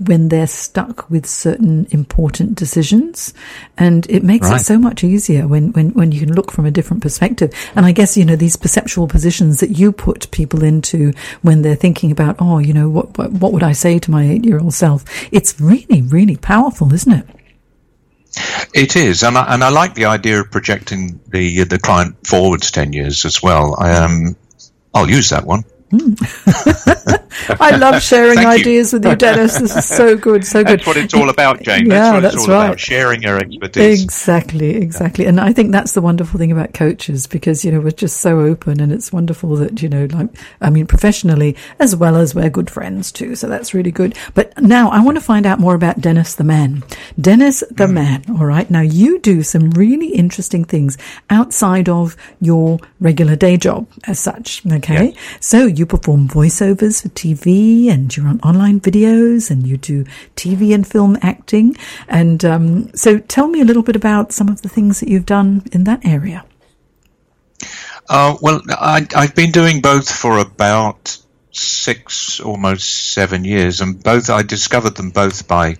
when 0.00 0.28
they're 0.28 0.46
stuck 0.46 1.08
with 1.10 1.26
certain 1.26 1.86
important 1.90 2.54
decisions. 2.54 3.34
And 3.76 4.08
it 4.10 4.22
makes 4.22 4.48
right. 4.48 4.60
it 4.60 4.64
so 4.64 4.78
much 4.78 5.04
easier 5.04 5.46
when, 5.46 5.72
when, 5.72 5.90
when 5.90 6.12
you 6.12 6.20
can 6.20 6.34
look 6.34 6.50
from 6.50 6.66
a 6.66 6.70
different 6.70 7.02
perspective. 7.02 7.52
And 7.74 7.84
I 7.84 7.92
guess, 7.92 8.16
you 8.16 8.24
know, 8.24 8.36
these 8.36 8.56
perceptual 8.56 9.08
positions 9.08 9.60
that 9.60 9.70
you 9.70 9.92
put 9.92 10.30
people 10.30 10.62
into 10.62 11.12
when 11.42 11.62
they're 11.62 11.76
thinking 11.76 12.10
about, 12.10 12.36
oh, 12.38 12.58
you 12.58 12.72
know, 12.72 12.88
what, 12.88 13.16
what, 13.18 13.32
what 13.32 13.52
would 13.52 13.62
I 13.62 13.72
say 13.72 13.98
to 13.98 14.10
my 14.10 14.28
eight 14.28 14.44
year 14.44 14.58
old 14.58 14.74
self? 14.74 15.04
It's 15.32 15.60
really, 15.60 16.02
really 16.02 16.36
powerful, 16.36 16.92
isn't 16.92 17.12
it? 17.12 17.26
It 18.72 18.94
is, 18.94 19.24
and 19.24 19.36
I, 19.36 19.54
and 19.54 19.64
I 19.64 19.70
like 19.70 19.94
the 19.94 20.04
idea 20.04 20.40
of 20.40 20.52
projecting 20.52 21.18
the 21.26 21.64
the 21.64 21.80
client 21.80 22.24
forwards 22.24 22.70
ten 22.70 22.92
years 22.92 23.24
as 23.24 23.42
well. 23.42 23.74
I, 23.76 23.92
um, 23.96 24.36
I'll 24.94 25.10
use 25.10 25.30
that 25.30 25.44
one. 25.44 25.64
I 27.60 27.76
love 27.76 28.02
sharing 28.02 28.38
ideas 28.38 28.92
with 28.92 29.04
you, 29.04 29.16
Dennis. 29.16 29.58
This 29.58 29.76
is 29.76 29.86
so 29.86 30.16
good, 30.16 30.44
so 30.44 30.64
good. 30.64 30.80
That's 30.80 30.86
what 30.86 30.96
it's 30.96 31.14
all 31.14 31.28
about, 31.28 31.62
Jane. 31.62 31.88
That's 31.88 32.06
Yeah, 32.06 32.12
what 32.14 32.20
that's 32.20 32.34
it's 32.34 32.48
all 32.48 32.54
right. 32.54 32.66
about, 32.66 32.80
sharing 32.80 33.22
your 33.22 33.38
expertise. 33.38 34.02
Exactly, 34.02 34.76
exactly. 34.76 35.26
And 35.26 35.40
I 35.40 35.52
think 35.52 35.72
that's 35.72 35.92
the 35.92 36.00
wonderful 36.00 36.38
thing 36.38 36.52
about 36.52 36.74
coaches 36.74 37.26
because, 37.26 37.64
you 37.64 37.72
know, 37.72 37.80
we're 37.80 37.90
just 37.90 38.20
so 38.20 38.40
open 38.40 38.80
and 38.80 38.92
it's 38.92 39.12
wonderful 39.12 39.56
that, 39.56 39.82
you 39.82 39.88
know, 39.88 40.06
like, 40.10 40.28
I 40.60 40.70
mean, 40.70 40.86
professionally 40.86 41.56
as 41.78 41.94
well 41.94 42.16
as 42.16 42.34
we're 42.34 42.50
good 42.50 42.70
friends 42.70 43.12
too. 43.12 43.34
So 43.36 43.48
that's 43.48 43.74
really 43.74 43.90
good. 43.92 44.16
But 44.34 44.60
now 44.60 44.90
I 44.90 45.00
want 45.00 45.16
to 45.16 45.22
find 45.22 45.46
out 45.46 45.60
more 45.60 45.74
about 45.74 46.00
Dennis 46.00 46.34
the 46.34 46.44
man. 46.44 46.82
Dennis 47.20 47.62
the 47.70 47.86
hmm. 47.86 47.94
man. 47.94 48.24
All 48.30 48.46
right. 48.46 48.70
Now 48.70 48.80
you 48.80 49.18
do 49.18 49.42
some 49.42 49.70
really 49.70 50.08
interesting 50.08 50.64
things 50.64 50.98
outside 51.28 51.88
of 51.88 52.16
your 52.40 52.78
regular 53.00 53.36
day 53.36 53.56
job 53.56 53.86
as 54.06 54.18
such. 54.18 54.64
Okay. 54.66 55.14
So 55.40 55.66
you 55.66 55.86
perform 55.86 56.28
voiceovers 56.28 57.02
for 57.02 57.08
TV 57.20 57.90
and 57.90 58.16
you're 58.16 58.26
on 58.26 58.40
online 58.40 58.80
videos 58.80 59.50
and 59.50 59.66
you 59.66 59.76
do 59.76 60.04
TV 60.36 60.74
and 60.74 60.86
film 60.86 61.18
acting. 61.20 61.76
And 62.08 62.44
um, 62.44 62.94
so 62.94 63.18
tell 63.18 63.48
me 63.48 63.60
a 63.60 63.64
little 63.64 63.82
bit 63.82 63.96
about 63.96 64.32
some 64.32 64.48
of 64.48 64.62
the 64.62 64.68
things 64.68 65.00
that 65.00 65.08
you've 65.08 65.26
done 65.26 65.64
in 65.72 65.84
that 65.84 66.04
area. 66.04 66.44
Uh, 68.08 68.36
well, 68.40 68.60
I, 68.68 69.06
I've 69.14 69.34
been 69.34 69.52
doing 69.52 69.82
both 69.82 70.10
for 70.10 70.38
about 70.38 71.16
six, 71.52 72.40
almost 72.40 73.12
seven 73.12 73.44
years, 73.44 73.80
and 73.80 74.02
both 74.02 74.30
I 74.30 74.42
discovered 74.42 74.96
them 74.96 75.10
both 75.10 75.46
by 75.46 75.76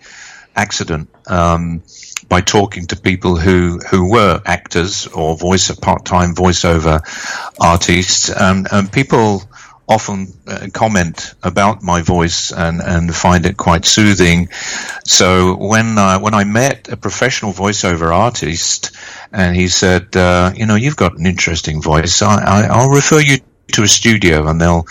accident. 0.55 1.09
Um, 1.27 1.83
by 2.29 2.41
talking 2.41 2.87
to 2.87 2.97
people 2.97 3.37
who, 3.37 3.79
who 3.91 4.09
were 4.09 4.41
actors 4.47 5.09
or 5.09 5.37
voice 5.37 5.75
part-time 5.75 6.35
voiceover 6.35 7.01
artists, 7.59 8.31
um, 8.41 8.67
and 8.71 8.93
people 8.93 9.43
often 9.91 10.33
uh, 10.47 10.69
comment 10.73 11.35
about 11.43 11.83
my 11.83 12.01
voice 12.01 12.53
and, 12.53 12.81
and 12.81 13.15
find 13.15 13.45
it 13.45 13.57
quite 13.57 13.85
soothing. 13.85 14.49
So 15.05 15.57
when 15.57 15.99
uh, 15.99 16.21
when 16.21 16.33
I 16.33 16.45
met 16.45 16.89
a 16.89 16.97
professional 16.97 17.53
voiceover 17.53 18.15
artist, 18.15 18.97
and 19.33 19.57
he 19.57 19.69
said, 19.69 20.17
uh, 20.17 20.53
you 20.55 20.67
know, 20.67 20.77
you've 20.77 20.97
got 20.97 21.19
an 21.19 21.27
interesting 21.27 21.83
voice. 21.83 22.23
I, 22.23 22.37
I, 22.43 22.67
I'll 22.71 22.91
refer 22.91 23.21
you 23.21 23.39
to 23.73 23.83
a 23.83 23.89
studio, 23.89 24.49
and 24.49 24.61
they'll 24.61 24.87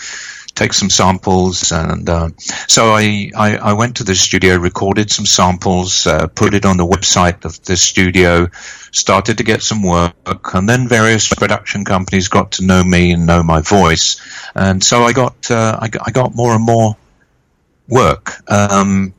take 0.60 0.74
some 0.74 0.90
samples. 0.90 1.72
And 1.72 2.08
uh, 2.08 2.28
so 2.68 2.92
I, 2.92 3.30
I, 3.36 3.56
I 3.56 3.72
went 3.72 3.96
to 3.96 4.04
the 4.04 4.14
studio, 4.14 4.56
recorded 4.56 5.10
some 5.10 5.24
samples, 5.24 6.06
uh, 6.06 6.26
put 6.26 6.54
it 6.54 6.66
on 6.66 6.76
the 6.76 6.86
website 6.86 7.44
of 7.46 7.62
the 7.64 7.76
studio, 7.76 8.48
started 8.92 9.38
to 9.38 9.44
get 9.44 9.62
some 9.62 9.82
work, 9.82 10.54
and 10.54 10.68
then 10.68 10.86
various 10.86 11.32
production 11.32 11.84
companies 11.84 12.28
got 12.28 12.52
to 12.52 12.66
know 12.66 12.84
me 12.84 13.12
and 13.12 13.26
know 13.26 13.42
my 13.42 13.60
voice, 13.60 14.20
and 14.54 14.84
so 14.84 15.04
I 15.04 15.12
got 15.12 15.50
uh, 15.50 15.78
I, 15.80 15.88
I 16.02 16.10
got 16.10 16.34
more 16.34 16.54
and 16.54 16.64
more 16.64 16.96
work. 17.88 18.32
Um, 18.50 19.14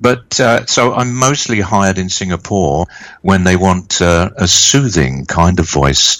but 0.00 0.40
uh, 0.40 0.64
so 0.66 0.94
I'm 0.94 1.14
mostly 1.14 1.60
hired 1.60 1.98
in 1.98 2.08
Singapore 2.08 2.86
when 3.22 3.44
they 3.44 3.56
want 3.56 4.00
uh, 4.00 4.30
a 4.36 4.48
soothing 4.48 5.26
kind 5.26 5.58
of 5.60 5.68
voice 5.70 6.18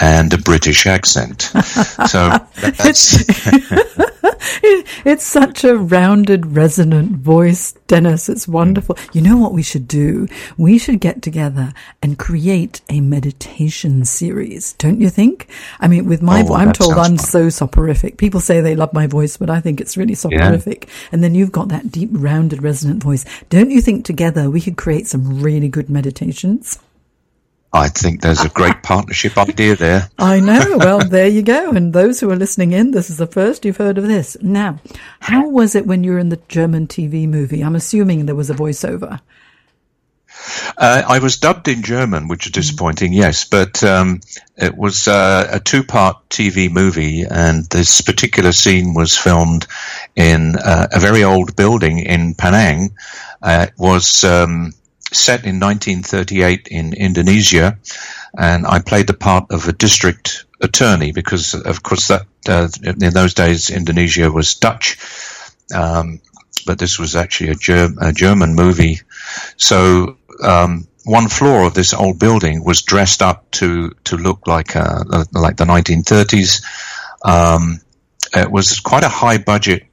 and 0.00 0.32
a 0.34 0.38
British 0.38 0.86
accent. 0.86 1.42
so 1.42 2.30
that's 2.60 3.24
it's 5.04 5.24
such 5.24 5.64
a 5.64 5.76
rounded, 5.76 6.46
resonant 6.56 7.12
voice, 7.18 7.72
Dennis. 7.86 8.28
It's 8.28 8.46
wonderful. 8.48 8.96
You 9.12 9.20
know 9.20 9.36
what 9.36 9.52
we 9.52 9.62
should 9.62 9.86
do? 9.88 10.26
We 10.56 10.78
should 10.78 11.00
get 11.00 11.22
together 11.22 11.72
and 12.02 12.18
create 12.18 12.80
a 12.88 13.00
meditation 13.00 14.04
series, 14.04 14.72
don't 14.74 15.00
you 15.00 15.08
think? 15.10 15.48
I 15.78 15.88
mean, 15.88 16.06
with 16.06 16.22
my 16.22 16.40
Oh, 16.40 16.44
voice, 16.46 16.58
I'm 16.58 16.72
told 16.72 16.92
I'm 16.94 17.16
fun. 17.16 17.18
so 17.18 17.48
soporific. 17.48 18.16
People 18.16 18.40
say 18.40 18.60
they 18.60 18.74
love 18.76 18.92
my 18.92 19.06
voice, 19.06 19.36
but 19.36 19.50
I 19.50 19.60
think 19.60 19.80
it's 19.80 19.96
really 19.96 20.14
soporific. 20.14 20.88
And 21.12 21.22
then 21.22 21.34
you've 21.34 21.52
got 21.52 21.68
that 21.68 21.90
deep, 21.90 22.10
rounded, 22.12 22.62
resonant 22.62 23.02
voice. 23.02 23.19
Don't 23.48 23.70
you 23.70 23.80
think 23.80 24.04
together 24.04 24.50
we 24.50 24.60
could 24.60 24.76
create 24.76 25.06
some 25.06 25.40
really 25.42 25.68
good 25.68 25.90
meditations? 25.90 26.78
I 27.72 27.88
think 27.88 28.20
there's 28.20 28.44
a 28.44 28.48
great 28.48 28.82
partnership 28.82 29.38
idea 29.38 29.76
there. 29.76 30.08
I 30.18 30.40
know. 30.40 30.60
Well, 30.80 31.00
there 31.00 31.28
you 31.28 31.42
go. 31.42 31.70
And 31.70 31.92
those 31.92 32.20
who 32.20 32.30
are 32.30 32.36
listening 32.36 32.72
in, 32.72 32.90
this 32.90 33.10
is 33.10 33.18
the 33.18 33.26
first 33.26 33.64
you've 33.64 33.76
heard 33.76 33.98
of 33.98 34.06
this. 34.06 34.36
Now, 34.40 34.80
how 35.20 35.48
was 35.48 35.74
it 35.74 35.86
when 35.86 36.02
you 36.02 36.12
were 36.12 36.18
in 36.18 36.30
the 36.30 36.40
German 36.48 36.86
TV 36.86 37.28
movie? 37.28 37.62
I'm 37.62 37.76
assuming 37.76 38.26
there 38.26 38.34
was 38.34 38.50
a 38.50 38.54
voiceover. 38.54 39.20
Uh, 40.76 41.02
I 41.06 41.18
was 41.18 41.36
dubbed 41.36 41.68
in 41.68 41.82
German, 41.82 42.28
which 42.28 42.46
is 42.46 42.52
disappointing, 42.52 43.12
yes, 43.12 43.44
but 43.44 43.82
um, 43.84 44.20
it 44.56 44.76
was 44.76 45.06
uh, 45.06 45.48
a 45.50 45.60
two 45.60 45.84
part 45.84 46.28
TV 46.30 46.70
movie, 46.70 47.24
and 47.28 47.66
this 47.66 48.00
particular 48.00 48.52
scene 48.52 48.94
was 48.94 49.16
filmed 49.16 49.66
in 50.16 50.56
uh, 50.56 50.88
a 50.92 51.00
very 51.00 51.24
old 51.24 51.56
building 51.56 51.98
in 52.00 52.34
Penang. 52.34 52.96
Uh, 53.42 53.66
it 53.68 53.74
was 53.78 54.24
um, 54.24 54.72
set 55.12 55.44
in 55.44 55.60
1938 55.60 56.68
in 56.68 56.92
Indonesia, 56.92 57.78
and 58.36 58.66
I 58.66 58.80
played 58.80 59.06
the 59.06 59.14
part 59.14 59.50
of 59.50 59.68
a 59.68 59.72
district 59.72 60.44
attorney 60.60 61.12
because, 61.12 61.54
of 61.54 61.82
course, 61.82 62.08
that 62.08 62.26
uh, 62.48 62.68
in 62.84 63.12
those 63.12 63.34
days 63.34 63.70
Indonesia 63.70 64.30
was 64.30 64.54
Dutch. 64.54 64.98
Um, 65.74 66.20
but 66.66 66.78
this 66.78 66.98
was 66.98 67.16
actually 67.16 67.50
a, 67.50 67.88
a 68.00 68.12
German 68.12 68.54
movie. 68.54 69.00
So 69.56 70.18
um, 70.42 70.86
one 71.04 71.28
floor 71.28 71.66
of 71.66 71.74
this 71.74 71.94
old 71.94 72.18
building 72.18 72.64
was 72.64 72.82
dressed 72.82 73.22
up 73.22 73.50
to 73.52 73.90
to 74.04 74.16
look 74.16 74.46
like 74.46 74.76
uh, 74.76 75.24
like 75.32 75.56
the 75.56 75.64
1930s. 75.64 76.62
Um, 77.24 77.80
it 78.34 78.50
was 78.50 78.80
quite 78.80 79.04
a 79.04 79.08
high 79.08 79.38
budget 79.38 79.84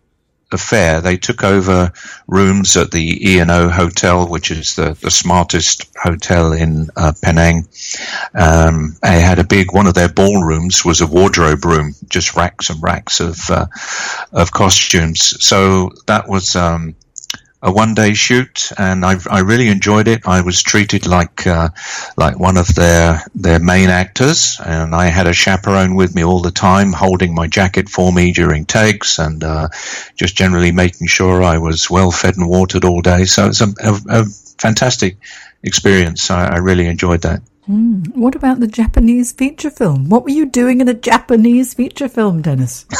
affair. 0.52 1.02
They 1.02 1.18
took 1.18 1.44
over 1.44 1.92
rooms 2.28 2.78
at 2.78 2.92
the 2.92 3.32
E 3.32 3.40
and 3.40 3.52
O 3.52 3.70
Hotel, 3.70 4.28
which 4.28 4.52
is 4.52 4.76
the, 4.76 4.98
the 5.02 5.12
smartest 5.12 5.90
hotel 5.96 6.54
in 6.54 6.90
uh, 6.96 7.14
Penang. 7.22 7.68
Um, 8.34 8.96
they 9.02 9.22
had 9.22 9.40
a 9.40 9.44
big 9.44 9.74
one 9.74 9.88
of 9.88 9.94
their 9.94 10.10
ballrooms 10.10 10.86
was 10.86 11.02
a 11.02 11.08
wardrobe 11.08 11.66
room, 11.66 11.94
just 12.10 12.36
racks 12.36 12.70
and 12.70 12.82
racks 12.82 13.20
of 13.20 13.50
uh, 13.50 13.68
of 14.32 14.52
costumes. 14.52 15.44
So 15.44 15.92
that 16.06 16.28
was 16.28 16.56
um, 16.56 16.96
a 17.62 17.72
one 17.72 17.96
day 17.96 18.13
shoot, 18.13 18.72
and 18.78 19.04
I, 19.04 19.17
I 19.30 19.39
really 19.39 19.67
enjoyed 19.70 20.08
it. 20.08 20.28
I 20.28 20.41
was 20.41 20.62
treated 20.62 21.08
like 21.08 21.48
uh, 21.48 21.70
like 22.15 22.39
one 22.39 22.58
of 22.58 22.67
their 22.76 23.24
their 23.34 23.60
main 23.60 23.89
actors, 23.89 24.60
and 24.63 24.93
I 24.93 25.06
had 25.06 25.28
a 25.28 25.34
chaperone 25.34 25.96
with 25.96 26.13
me 26.13 26.24
all 26.24 26.41
the 26.41 26.52
time, 26.52 26.93
holding 26.93 27.34
my 27.34 27.48
jacket 27.48 27.89
for 27.89 28.13
me 28.13 28.32
during 28.32 28.65
takes, 28.65 29.17
and 29.17 29.43
uh, 29.43 29.70
just 30.15 30.36
generally 30.36 30.72
making 30.72 31.08
sure 31.08 31.41
I 31.41 31.58
was 31.58 31.89
well 31.89 32.12
fed 32.12 32.38
and 32.38 32.48
watered 32.48 32.86
all 32.86 33.02
day. 33.02 33.26
So 33.26 33.48
it's 33.48 33.62
a, 33.62 33.74
a, 33.84 34.22
a 34.22 34.26
fantastic 34.60 35.17
experience. 35.63 36.30
I, 36.30 36.48
I 36.48 36.58
really 36.58 36.86
enjoyed 36.86 37.22
that. 37.22 37.41
What 37.67 38.36
about 38.36 38.62
the 38.62 38.67
Japanese 38.67 39.34
feature 39.34 39.70
film? 39.70 40.08
What 40.08 40.24
were 40.24 40.30
you 40.30 40.46
doing 40.46 40.80
in 40.80 40.88
a 40.88 40.93
Japanese 40.93 41.74
feature 41.74 42.08
film, 42.08 42.41
Dennis? 42.41 42.86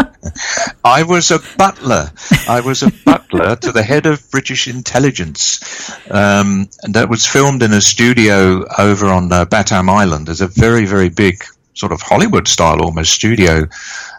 I 0.84 1.02
was 1.02 1.30
a 1.30 1.40
butler. 1.56 2.10
I 2.48 2.60
was 2.60 2.82
a 2.82 2.92
butler 3.04 3.56
to 3.56 3.72
the 3.72 3.82
head 3.82 4.06
of 4.06 4.30
British 4.30 4.68
intelligence. 4.68 5.90
Um, 6.10 6.68
and 6.82 6.94
that 6.94 7.08
was 7.08 7.26
filmed 7.26 7.62
in 7.62 7.72
a 7.72 7.80
studio 7.80 8.64
over 8.78 9.06
on 9.06 9.32
uh, 9.32 9.44
Batam 9.44 9.88
Island. 9.88 10.26
There's 10.26 10.40
a 10.40 10.48
very, 10.48 10.86
very 10.86 11.08
big 11.08 11.42
sort 11.74 11.92
of 11.92 12.02
Hollywood 12.02 12.48
style 12.48 12.82
almost 12.82 13.12
studio 13.12 13.66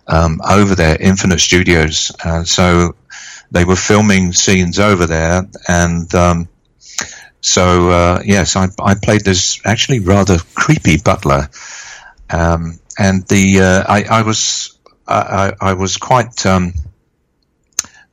um, 0.07 0.41
over 0.47 0.75
there, 0.75 0.97
Infinite 0.99 1.39
Studios. 1.39 2.11
Uh, 2.23 2.43
so 2.43 2.95
they 3.51 3.65
were 3.65 3.75
filming 3.75 4.33
scenes 4.33 4.79
over 4.79 5.05
there. 5.05 5.43
And 5.67 6.13
um, 6.15 6.49
so, 7.41 7.89
uh, 7.89 8.21
yes, 8.25 8.55
I, 8.55 8.67
I 8.79 8.95
played 8.95 9.21
this 9.21 9.59
actually 9.65 9.99
rather 9.99 10.37
creepy 10.55 10.97
butler. 10.97 11.49
Um, 12.29 12.79
and 12.97 13.25
the 13.27 13.61
uh, 13.61 13.83
I, 13.87 14.03
I 14.03 14.21
was 14.21 14.70
I, 15.07 15.53
I 15.61 15.69
I 15.69 15.73
was 15.73 15.97
quite 15.97 16.45
um, 16.45 16.73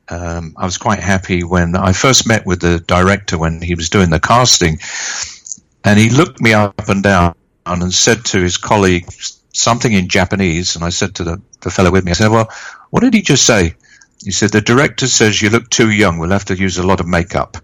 um, 0.09 0.53
I 0.57 0.65
was 0.65 0.77
quite 0.77 0.99
happy 0.99 1.43
when 1.43 1.75
I 1.75 1.93
first 1.93 2.27
met 2.27 2.45
with 2.45 2.61
the 2.61 2.79
director 2.79 3.37
when 3.37 3.61
he 3.61 3.75
was 3.75 3.89
doing 3.89 4.09
the 4.09 4.19
casting, 4.19 4.79
and 5.83 5.99
he 5.99 6.09
looked 6.09 6.41
me 6.41 6.53
up 6.53 6.89
and 6.89 7.03
down 7.03 7.35
and 7.65 7.93
said 7.93 8.25
to 8.25 8.41
his 8.41 8.57
colleague 8.57 9.07
something 9.53 9.93
in 9.93 10.07
Japanese, 10.07 10.75
and 10.75 10.83
I 10.83 10.89
said 10.89 11.15
to 11.15 11.23
the, 11.23 11.41
the 11.61 11.69
fellow 11.69 11.91
with 11.91 12.05
me, 12.05 12.11
I 12.11 12.15
said, 12.15 12.31
"Well, 12.31 12.49
what 12.89 13.01
did 13.01 13.13
he 13.13 13.21
just 13.21 13.45
say?" 13.45 13.75
He 14.23 14.31
said, 14.31 14.51
"The 14.51 14.61
director 14.61 15.07
says 15.07 15.41
you 15.41 15.49
look 15.49 15.69
too 15.69 15.91
young. 15.91 16.17
We'll 16.17 16.31
have 16.31 16.45
to 16.45 16.57
use 16.57 16.77
a 16.77 16.87
lot 16.87 16.99
of 16.99 17.07
makeup." 17.07 17.57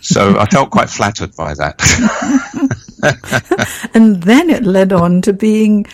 So 0.00 0.38
I 0.38 0.46
felt 0.46 0.70
quite 0.70 0.88
flattered 0.88 1.34
by 1.36 1.54
that. 1.54 1.82
And 3.94 4.22
then 4.22 4.50
it 4.50 4.64
led 4.64 4.92
on 4.92 5.22
to 5.22 5.32
being 5.32 5.86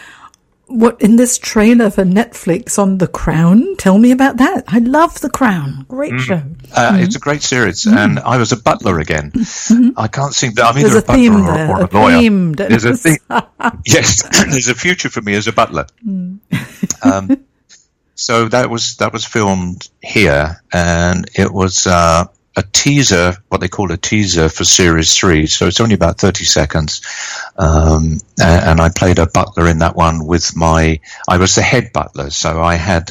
what 0.78 1.00
in 1.00 1.16
this 1.16 1.38
trailer 1.38 1.90
for 1.90 2.04
Netflix 2.04 2.78
on 2.78 2.98
The 2.98 3.06
Crown. 3.06 3.76
Tell 3.76 3.98
me 3.98 4.10
about 4.10 4.36
that. 4.38 4.64
I 4.68 4.78
love 4.78 5.20
The 5.20 5.30
Crown. 5.30 5.84
Great 5.88 6.18
show. 6.20 6.42
Uh, 6.74 6.96
It's 7.00 7.16
a 7.16 7.18
great 7.20 7.42
series, 7.42 7.86
and 7.86 8.18
I 8.18 8.38
was 8.38 8.52
a 8.52 8.56
butler 8.56 8.98
again. 8.98 9.32
I 9.96 10.08
can't 10.08 10.34
seem. 10.34 10.52
To. 10.54 10.62
I'm 10.64 10.76
either 10.78 10.88
There's 10.88 10.94
a 10.94 10.98
a 10.98 11.02
butler 11.02 11.16
theme 11.16 11.36
or, 11.36 11.52
there. 11.54 11.70
or 11.70 11.80
a 11.82 11.84
a 11.84 11.92
lawyer. 11.92 12.18
theme, 12.18 12.52
There's 12.54 12.84
a 12.84 12.96
thing. 12.96 13.18
yes, 13.86 14.22
there's 14.50 14.68
a 14.68 14.74
future 14.74 15.08
for 15.10 15.20
me 15.22 15.34
as 15.34 15.46
a 15.46 15.52
butler. 15.52 15.86
Um, 17.02 17.44
so 18.14 18.48
that 18.48 18.70
was 18.70 18.96
that 18.96 19.12
was 19.12 19.24
filmed 19.24 19.88
here, 20.00 20.62
and 20.72 21.28
it 21.34 21.52
was 21.52 21.86
uh, 21.86 22.26
a 22.54 22.62
teaser, 22.62 23.36
what 23.48 23.60
they 23.60 23.68
call 23.68 23.92
a 23.92 23.96
teaser 23.96 24.48
for 24.48 24.64
series 24.64 25.16
three. 25.16 25.46
So 25.46 25.66
it's 25.66 25.80
only 25.80 25.94
about 25.94 26.18
thirty 26.18 26.44
seconds, 26.44 27.00
um, 27.56 28.18
and 28.38 28.80
I 28.80 28.90
played 28.90 29.18
a 29.18 29.26
butler 29.26 29.68
in 29.68 29.78
that 29.78 29.96
one 29.96 30.26
with 30.26 30.54
my. 30.56 31.00
I 31.28 31.38
was 31.38 31.54
the 31.54 31.62
head 31.62 31.92
butler, 31.92 32.30
so 32.30 32.60
I 32.60 32.74
had 32.74 33.10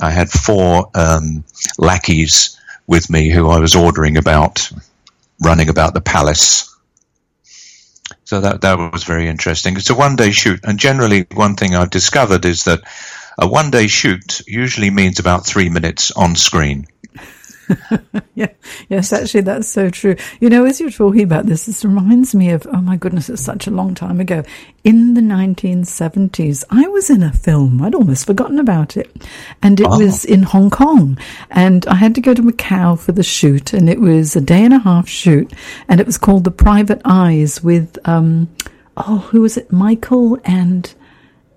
I 0.00 0.10
had 0.10 0.30
four 0.30 0.90
um, 0.94 1.44
lackeys 1.78 2.58
with 2.86 3.10
me 3.10 3.30
who 3.30 3.48
I 3.48 3.58
was 3.58 3.76
ordering 3.76 4.16
about, 4.16 4.70
running 5.40 5.68
about 5.68 5.94
the 5.94 6.00
palace. 6.00 6.66
So 8.24 8.40
that 8.40 8.60
that 8.60 8.92
was 8.92 9.02
very 9.02 9.26
interesting. 9.26 9.76
It's 9.76 9.90
a 9.90 9.94
one 9.94 10.14
day 10.14 10.30
shoot, 10.30 10.60
and 10.62 10.78
generally, 10.78 11.26
one 11.34 11.56
thing 11.56 11.74
I've 11.74 11.90
discovered 11.90 12.44
is 12.44 12.64
that 12.64 12.82
a 13.36 13.48
one 13.48 13.70
day 13.70 13.88
shoot 13.88 14.42
usually 14.46 14.90
means 14.90 15.18
about 15.18 15.44
three 15.44 15.68
minutes 15.68 16.12
on 16.12 16.36
screen. 16.36 16.86
yeah, 18.34 18.52
yes, 18.88 19.12
actually, 19.12 19.42
that's 19.42 19.68
so 19.68 19.90
true. 19.90 20.16
You 20.40 20.50
know, 20.50 20.64
as 20.64 20.80
you're 20.80 20.90
talking 20.90 21.22
about 21.22 21.46
this, 21.46 21.66
this 21.66 21.84
reminds 21.84 22.34
me 22.34 22.50
of 22.50 22.66
oh 22.72 22.80
my 22.80 22.96
goodness, 22.96 23.28
it's 23.28 23.42
such 23.42 23.66
a 23.66 23.70
long 23.70 23.94
time 23.94 24.20
ago. 24.20 24.42
In 24.84 25.14
the 25.14 25.20
1970s, 25.20 26.64
I 26.70 26.86
was 26.88 27.10
in 27.10 27.22
a 27.22 27.32
film. 27.32 27.82
I'd 27.82 27.94
almost 27.94 28.26
forgotten 28.26 28.58
about 28.58 28.96
it, 28.96 29.10
and 29.62 29.78
it 29.80 29.86
oh. 29.88 29.98
was 29.98 30.24
in 30.24 30.42
Hong 30.42 30.70
Kong. 30.70 31.18
And 31.50 31.86
I 31.86 31.94
had 31.94 32.14
to 32.14 32.20
go 32.20 32.34
to 32.34 32.42
Macau 32.42 32.98
for 32.98 33.12
the 33.12 33.22
shoot, 33.22 33.72
and 33.72 33.88
it 33.88 34.00
was 34.00 34.36
a 34.36 34.40
day 34.40 34.64
and 34.64 34.74
a 34.74 34.78
half 34.78 35.08
shoot, 35.08 35.52
and 35.88 36.00
it 36.00 36.06
was 36.06 36.18
called 36.18 36.44
The 36.44 36.50
Private 36.50 37.02
Eyes 37.04 37.62
with 37.62 37.98
um, 38.06 38.48
oh, 38.96 39.18
who 39.30 39.42
was 39.42 39.56
it? 39.56 39.72
Michael 39.72 40.38
and 40.44 40.94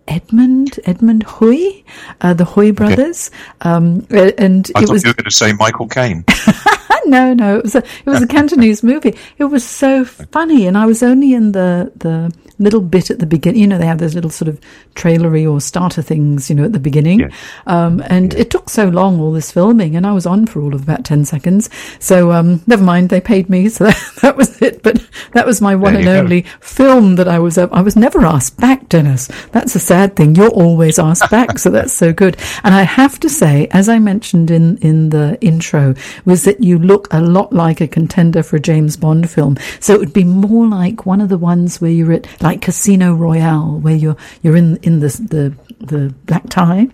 Edmund 0.08 0.80
Edmund 0.86 1.24
Hui, 1.24 1.84
uh, 2.22 2.34
the 2.34 2.46
Hui 2.46 2.72
brothers, 2.72 3.32
okay. 3.62 3.70
um, 3.70 4.06
and 4.10 4.70
I 4.76 4.82
thought 4.82 4.94
was. 4.94 5.04
You 5.04 5.10
were 5.10 5.16
going 5.16 5.26
to 5.26 5.32
say 5.32 5.54
Michael 5.54 5.88
Caine. 5.88 6.26
no, 7.06 7.34
no, 7.34 7.58
it 7.58 7.64
was 7.64 7.76
a 7.76 7.80
it 7.80 8.06
was 8.06 8.22
a 8.22 8.28
Cantonese 8.28 8.84
movie. 8.84 9.16
It 9.38 9.46
was 9.46 9.66
so 9.66 10.06
funny, 10.06 10.68
and 10.68 10.78
I 10.78 10.86
was 10.86 11.04
only 11.04 11.34
in 11.34 11.52
the 11.52 11.92
the 11.96 12.34
little 12.60 12.82
bit 12.82 13.10
at 13.10 13.20
the 13.20 13.26
beginning. 13.26 13.62
You 13.62 13.68
know, 13.68 13.78
they 13.78 13.86
have 13.86 14.00
those 14.00 14.16
little 14.16 14.30
sort 14.30 14.48
of 14.50 14.60
trailery 14.96 15.46
or 15.46 15.60
starter 15.62 16.02
things, 16.02 16.50
you 16.50 16.56
know, 16.56 16.64
at 16.64 16.74
the 16.74 16.80
beginning. 16.80 17.20
Yeah. 17.20 17.30
Um, 17.68 18.02
and 18.08 18.34
yeah. 18.34 18.42
it 18.42 18.50
took 18.50 18.70
so 18.70 18.88
long, 18.88 19.20
all 19.20 19.32
this 19.32 19.52
filming, 19.52 19.96
and 19.96 20.06
I 20.06 20.14
was 20.14 20.26
on 20.26 20.46
for 20.46 20.62
all 20.62 20.74
of 20.74 20.84
about 20.84 21.06
10 21.06 21.26
seconds. 21.26 21.70
So, 22.00 22.32
um, 22.32 22.62
never 22.68 22.84
mind, 22.84 23.10
they 23.10 23.22
paid 23.22 23.50
me, 23.50 23.70
so 23.74 23.86
that, 23.86 24.14
that 24.22 24.38
was 24.38 24.62
it. 24.62 24.84
But 24.84 25.06
that 25.34 25.46
was 25.46 25.62
my 25.62 25.76
one 25.76 25.96
and 25.96 26.08
only 26.08 26.44
film 26.60 27.16
that 27.16 27.28
I 27.28 27.40
was, 27.40 27.58
uh, 27.58 27.68
I 27.72 27.82
was 27.82 27.96
never 27.96 28.26
asked 28.26 28.58
back, 28.60 28.90
Dennis. 28.90 29.28
That's 29.52 29.76
a 29.76 29.80
sad 29.80 30.16
thing. 30.16 30.36
You're 30.36 30.50
always 30.50 31.00
asked 31.00 31.30
back, 31.30 31.60
so 31.60 31.70
that's 31.70 31.94
so 31.94 32.14
good. 32.14 32.38
And 32.64 32.74
I 32.74 32.84
have 32.84 33.20
to 33.22 33.30
say, 33.30 33.68
as 33.72 33.90
I 33.90 34.00
mentioned 34.00 34.52
in, 34.52 34.78
in 34.78 35.10
the 35.10 35.38
intro, 35.42 35.96
was 36.26 36.44
that 36.46 36.64
you 36.64 36.80
look 36.80 36.93
a 37.12 37.22
lot 37.22 37.54
like 37.54 37.82
a 37.82 37.88
contender 37.88 38.44
for 38.44 38.58
a 38.58 38.60
James 38.60 38.98
Bond 38.98 39.30
film. 39.30 39.58
So 39.80 39.94
it 39.94 40.00
would 40.00 40.14
be 40.14 40.24
more 40.24 40.68
like 40.68 41.06
one 41.06 41.22
of 41.22 41.30
the 41.30 41.38
ones 41.38 41.80
where 41.80 41.92
you're 41.92 42.14
at, 42.14 42.42
like 42.42 42.62
Casino 42.62 43.14
Royale, 43.14 43.80
where 43.80 43.96
you're, 43.96 44.18
you're 44.42 44.56
in, 44.56 44.78
in 44.78 45.00
the, 45.00 45.08
the, 45.08 45.86
the 45.86 46.14
black 46.26 46.50
tie. 46.50 46.88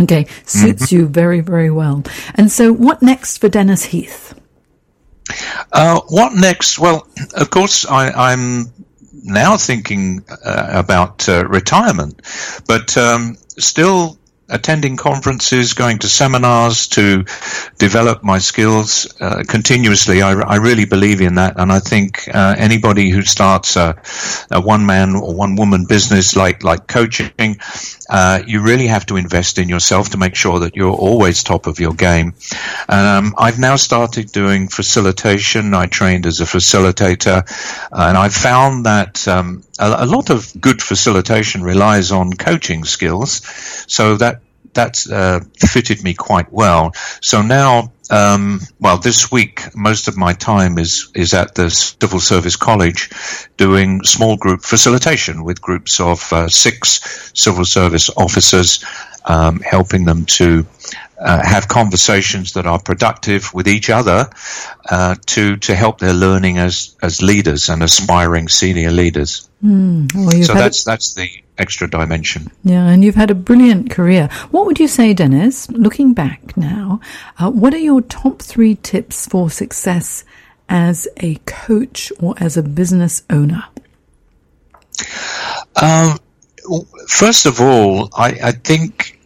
Okay, 0.00 0.26
suits 0.44 0.86
mm-hmm. 0.86 0.96
you 0.96 1.06
very, 1.06 1.40
very 1.40 1.70
well. 1.70 2.02
And 2.34 2.50
so, 2.50 2.72
what 2.72 3.00
next 3.00 3.38
for 3.38 3.48
Dennis 3.48 3.84
Heath? 3.84 4.34
Uh, 5.72 6.00
what 6.08 6.34
next? 6.34 6.80
Well, 6.80 7.06
of 7.36 7.50
course, 7.50 7.86
I, 7.86 8.32
am 8.32 8.72
now 9.22 9.56
thinking 9.56 10.24
uh, 10.44 10.66
about 10.70 11.28
uh, 11.28 11.46
retirement, 11.46 12.20
but 12.66 12.96
um, 12.96 13.36
still 13.56 14.18
attending 14.48 14.96
conferences, 14.96 15.72
going 15.72 15.98
to 15.98 16.08
seminars 16.08 16.88
to 16.88 17.24
develop 17.78 18.22
my 18.22 18.38
skills 18.38 19.08
uh, 19.20 19.42
continuously. 19.48 20.20
I, 20.20 20.32
I, 20.32 20.56
really 20.56 20.84
believe 20.84 21.22
in 21.22 21.36
that, 21.36 21.58
and 21.58 21.72
I 21.72 21.80
think 21.80 22.28
uh, 22.32 22.54
anybody 22.58 23.08
who 23.08 23.22
starts 23.22 23.76
a, 23.76 23.96
a, 24.50 24.60
one 24.60 24.84
man 24.84 25.16
or 25.16 25.34
one 25.34 25.56
woman 25.56 25.86
business 25.86 26.36
like 26.36 26.62
like 26.62 26.86
coaching, 26.86 27.58
uh, 28.10 28.42
you 28.46 28.60
really 28.60 28.86
have 28.86 29.06
to 29.06 29.16
invest 29.16 29.58
in 29.58 29.68
yourself 29.68 30.10
to 30.10 30.18
make 30.18 30.34
sure 30.34 30.60
that 30.60 30.76
you're 30.76 30.92
always 30.92 31.42
top 31.42 31.66
of 31.66 31.80
your 31.80 31.94
game. 31.94 32.34
Um, 32.88 33.34
I've 33.38 33.58
now 33.58 33.76
started 33.76 34.30
doing 34.30 34.68
facilitation. 34.68 35.72
I 35.72 35.86
trained 35.86 36.26
as 36.26 36.40
a 36.40 36.44
facilitator, 36.44 37.44
and 37.90 38.18
I've 38.18 38.34
found 38.34 38.84
that. 38.84 39.26
Um, 39.26 39.64
a, 39.78 40.04
a 40.04 40.06
lot 40.06 40.30
of 40.30 40.52
good 40.60 40.80
facilitation 40.80 41.62
relies 41.62 42.12
on 42.12 42.32
coaching 42.34 42.84
skills, 42.84 43.42
so 43.88 44.16
that 44.16 44.40
that's 44.74 45.10
uh, 45.10 45.40
fitted 45.56 46.02
me 46.02 46.14
quite 46.14 46.52
well. 46.52 46.92
So 47.20 47.42
now, 47.42 47.92
um, 48.10 48.60
well, 48.80 48.98
this 48.98 49.30
week 49.32 49.74
most 49.74 50.08
of 50.08 50.16
my 50.16 50.32
time 50.34 50.78
is 50.78 51.10
is 51.14 51.34
at 51.34 51.54
the 51.54 51.70
Civil 51.70 52.20
Service 52.20 52.56
College, 52.56 53.10
doing 53.56 54.02
small 54.02 54.36
group 54.36 54.62
facilitation 54.62 55.44
with 55.44 55.62
groups 55.62 56.00
of 56.00 56.32
uh, 56.32 56.48
six 56.48 57.32
civil 57.34 57.64
service 57.64 58.10
officers, 58.16 58.84
um, 59.24 59.60
helping 59.60 60.04
them 60.04 60.26
to 60.26 60.66
uh, 61.18 61.44
have 61.44 61.68
conversations 61.68 62.54
that 62.54 62.66
are 62.66 62.80
productive 62.80 63.54
with 63.54 63.68
each 63.68 63.88
other 63.88 64.28
uh, 64.90 65.14
to 65.26 65.56
to 65.56 65.74
help 65.74 65.98
their 65.98 66.12
learning 66.12 66.58
as 66.58 66.96
as 67.02 67.22
leaders 67.22 67.68
and 67.68 67.82
aspiring 67.82 68.48
senior 68.48 68.90
leaders. 68.90 69.48
Mm. 69.64 70.14
Well, 70.14 70.42
so 70.42 70.54
that's 70.54 70.84
that's 70.84 71.14
the 71.14 71.43
extra 71.58 71.88
dimension. 71.88 72.50
Yeah, 72.64 72.86
and 72.86 73.04
you've 73.04 73.14
had 73.14 73.30
a 73.30 73.34
brilliant 73.34 73.90
career. 73.90 74.28
What 74.50 74.66
would 74.66 74.80
you 74.80 74.88
say, 74.88 75.14
Dennis? 75.14 75.70
Looking 75.70 76.14
back 76.14 76.56
now, 76.56 77.00
uh, 77.38 77.50
what 77.50 77.74
are 77.74 77.78
your 77.78 78.00
top 78.02 78.42
three 78.42 78.74
tips 78.76 79.26
for 79.26 79.50
success 79.50 80.24
as 80.68 81.06
a 81.18 81.36
coach 81.46 82.12
or 82.20 82.34
as 82.38 82.56
a 82.56 82.62
business 82.62 83.22
owner? 83.30 83.64
Um, 85.80 86.18
first 87.08 87.46
of 87.46 87.60
all, 87.60 88.08
I, 88.16 88.38
I 88.42 88.52
think 88.52 89.20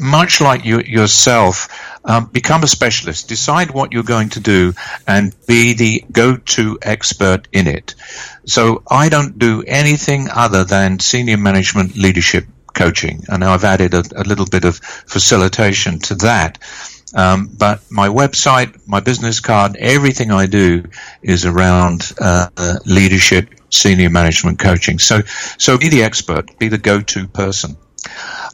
much 0.00 0.40
like 0.40 0.64
you 0.64 0.80
yourself, 0.80 1.68
um, 2.04 2.26
become 2.26 2.62
a 2.62 2.68
specialist. 2.68 3.28
Decide 3.28 3.70
what 3.70 3.92
you're 3.92 4.02
going 4.02 4.30
to 4.30 4.40
do 4.40 4.72
and 5.06 5.34
be 5.46 5.74
the 5.74 6.04
go-to 6.10 6.78
expert 6.82 7.48
in 7.52 7.66
it. 7.66 7.94
So 8.46 8.82
I 8.90 9.08
don't 9.08 9.38
do 9.38 9.62
anything 9.66 10.28
other 10.30 10.64
than 10.64 11.00
senior 11.00 11.36
management 11.36 11.96
leadership 11.96 12.46
coaching, 12.74 13.24
and 13.28 13.44
I've 13.44 13.64
added 13.64 13.94
a, 13.94 14.04
a 14.16 14.24
little 14.24 14.46
bit 14.46 14.64
of 14.64 14.76
facilitation 14.76 15.98
to 16.00 16.14
that. 16.16 16.58
Um, 17.14 17.48
but 17.56 17.80
my 17.90 18.08
website, 18.08 18.86
my 18.86 19.00
business 19.00 19.40
card, 19.40 19.76
everything 19.76 20.30
I 20.30 20.46
do 20.46 20.84
is 21.22 21.46
around 21.46 22.12
uh, 22.20 22.48
leadership, 22.84 23.48
senior 23.70 24.10
management 24.10 24.58
coaching. 24.58 24.98
So, 24.98 25.22
so 25.58 25.78
be 25.78 25.88
the 25.88 26.02
expert, 26.02 26.58
be 26.58 26.68
the 26.68 26.78
go-to 26.78 27.26
person. 27.26 27.76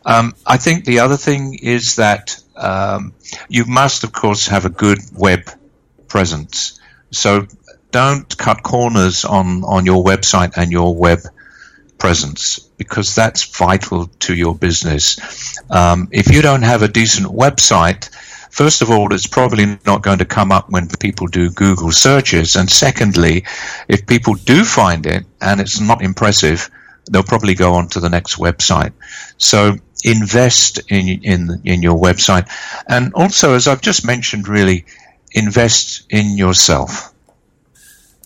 Um, 0.05 0.35
I 0.47 0.57
think 0.59 0.85
the 0.85 1.01
other 1.01 1.17
thing 1.17 1.59
is 1.61 1.97
that 1.97 2.37
um, 2.57 3.15
you 3.49 3.65
must, 3.65 4.05
of 4.05 4.13
course, 4.13 4.49
have 4.49 4.65
a 4.65 4.71
good 4.71 4.99
web 5.13 5.51
presence. 6.09 6.81
So 7.11 7.47
don't 7.91 8.37
cut 8.37 8.63
corners 8.63 9.25
on, 9.25 9.65
on 9.65 9.87
your 9.87 10.05
website 10.05 10.57
and 10.57 10.71
your 10.71 10.95
web 10.95 11.21
presence 11.99 12.59
because 12.77 13.15
that's 13.15 13.45
vital 13.57 14.07
to 14.19 14.35
your 14.35 14.55
business. 14.55 15.59
Um, 15.71 16.09
if 16.11 16.33
you 16.33 16.43
don't 16.43 16.63
have 16.63 16.83
a 16.83 16.89
decent 16.89 17.29
website, 17.29 18.11
first 18.51 18.83
of 18.83 18.91
all, 18.91 19.15
it's 19.15 19.27
probably 19.27 19.79
not 19.87 20.03
going 20.03 20.19
to 20.19 20.25
come 20.25 20.53
up 20.53 20.71
when 20.71 20.89
people 20.89 21.29
do 21.29 21.51
Google 21.51 21.93
searches. 21.93 22.57
And 22.57 22.69
secondly, 22.69 23.45
if 23.89 24.07
people 24.07 24.35
do 24.35 24.65
find 24.65 25.07
it 25.07 25.25
and 25.41 25.61
it's 25.61 25.81
not 25.81 26.03
impressive, 26.03 26.69
they'll 27.11 27.23
probably 27.23 27.55
go 27.55 27.75
on 27.75 27.89
to 27.89 28.01
the 28.01 28.11
next 28.11 28.37
website. 28.37 28.93
So 29.39 29.79
invest 30.05 30.81
in 30.89 31.09
in 31.23 31.63
in 31.65 31.83
your 31.83 31.99
website, 31.99 32.49
and 32.87 33.13
also, 33.15 33.55
as 33.55 33.67
I've 33.67 33.81
just 33.81 34.07
mentioned, 34.07 34.47
really 34.47 34.85
invest 35.33 36.07
in 36.11 36.39
yourself. 36.39 37.11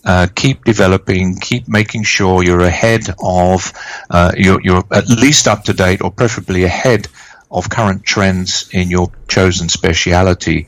Uh, 0.05 0.27
keep 0.35 0.65
developing, 0.65 1.39
keep 1.39 1.69
making 1.69 2.03
sure 2.03 2.43
you're 2.43 2.61
ahead 2.61 3.03
of, 3.23 3.73
uh, 4.09 4.33
you're, 4.37 4.61
you're 4.63 4.85
at 4.91 5.09
least 5.09 5.49
up 5.49 5.65
to 5.65 5.73
date, 5.73 6.01
or 6.01 6.11
preferably 6.11 6.65
ahead 6.65 7.09
of 7.51 7.69
current 7.69 8.05
trends 8.05 8.71
in 8.73 8.91
your 8.91 9.11
chosen 9.27 9.69
speciality, 9.69 10.67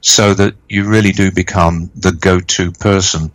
so 0.00 0.34
that 0.34 0.54
you 0.68 0.84
really 0.84 1.12
do 1.12 1.32
become 1.32 1.90
the 1.96 2.12
go-to 2.12 2.70
person 2.72 3.32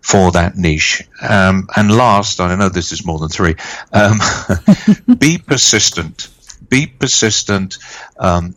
for 0.00 0.32
that 0.32 0.56
niche. 0.56 1.02
Um, 1.20 1.68
and 1.76 1.90
last, 1.90 2.40
I 2.40 2.54
know 2.54 2.68
this 2.68 2.92
is 2.92 3.04
more 3.04 3.18
than 3.18 3.30
three, 3.30 3.56
um, 3.92 4.20
be 5.18 5.38
persistent. 5.38 6.28
Be 6.68 6.86
persistent. 6.86 7.78
Um, 8.18 8.54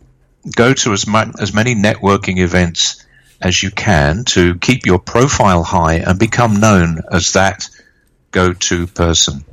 go 0.54 0.72
to 0.72 0.92
as, 0.92 1.06
mu- 1.06 1.32
as 1.40 1.52
many 1.52 1.74
networking 1.74 2.38
events 2.38 3.04
as 3.40 3.62
you 3.62 3.70
can 3.70 4.24
to 4.24 4.56
keep 4.56 4.86
your 4.86 4.98
profile 4.98 5.62
high 5.62 5.96
and 5.96 6.18
become 6.18 6.60
known 6.60 7.00
as 7.10 7.32
that 7.34 7.68
go 8.30 8.52
to 8.52 8.86
person. 8.88 9.44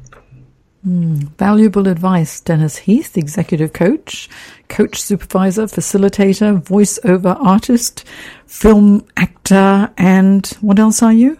Mm, 0.85 1.29
valuable 1.37 1.87
advice, 1.87 2.39
Dennis 2.41 2.77
Heath, 2.77 3.17
executive 3.17 3.73
coach, 3.73 4.29
coach 4.69 5.01
supervisor, 5.01 5.63
facilitator, 5.63 6.61
voiceover 6.61 7.35
artist, 7.43 8.03
film 8.45 9.05
actor, 9.17 9.91
and 9.97 10.45
what 10.61 10.77
else 10.77 11.01
are 11.01 11.13
you? 11.13 11.39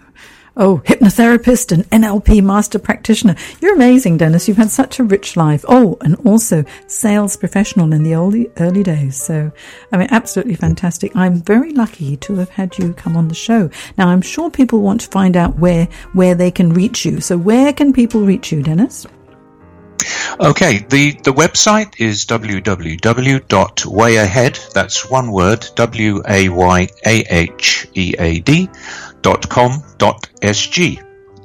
Oh, 0.58 0.82
hypnotherapist 0.86 1.74
and 1.74 1.90
NLP 1.90 2.42
master 2.42 2.80
practitioner. 2.80 3.36
You're 3.60 3.76
amazing, 3.76 4.18
Dennis. 4.18 4.48
You've 4.48 4.56
had 4.56 4.72
such 4.72 5.00
a 5.00 5.04
rich 5.04 5.36
life. 5.36 5.66
Oh, 5.68 5.98
and 6.00 6.16
also 6.26 6.64
sales 6.88 7.36
professional 7.36 7.92
in 7.92 8.04
the 8.04 8.16
early, 8.16 8.50
early 8.58 8.82
days. 8.82 9.22
So, 9.22 9.52
I 9.92 9.98
mean, 9.98 10.08
absolutely 10.12 10.56
fantastic. 10.56 11.14
I'm 11.14 11.42
very 11.42 11.74
lucky 11.74 12.16
to 12.18 12.36
have 12.36 12.50
had 12.50 12.78
you 12.78 12.94
come 12.94 13.18
on 13.18 13.28
the 13.28 13.36
show. 13.36 13.70
Now, 13.98 14.08
I'm 14.08 14.22
sure 14.22 14.50
people 14.50 14.80
want 14.80 15.02
to 15.02 15.08
find 15.10 15.36
out 15.36 15.60
where, 15.60 15.90
where 16.14 16.36
they 16.36 16.52
can 16.52 16.72
reach 16.72 17.04
you. 17.06 17.20
So 17.20 17.38
where 17.38 17.74
can 17.74 17.92
people 17.92 18.22
reach 18.22 18.54
you, 18.54 18.64
Dennis? 18.64 19.06
Okay, 20.40 20.86
the, 20.90 21.12
the 21.24 21.32
website 21.32 22.00
is 22.00 22.26
www.wayahead, 22.26 22.94
that's 24.74 25.10
one 25.10 25.32
word, 25.32 25.66
W 25.76 26.22
A 26.28 26.50
Y 26.50 26.90
A 27.06 27.26
H 27.30 27.88
E 27.94 28.14
A 28.20 28.40
D, 28.40 28.70
dot 29.26 29.50
com 29.50 29.72
dot 29.98 30.30
sg. 30.42 31.02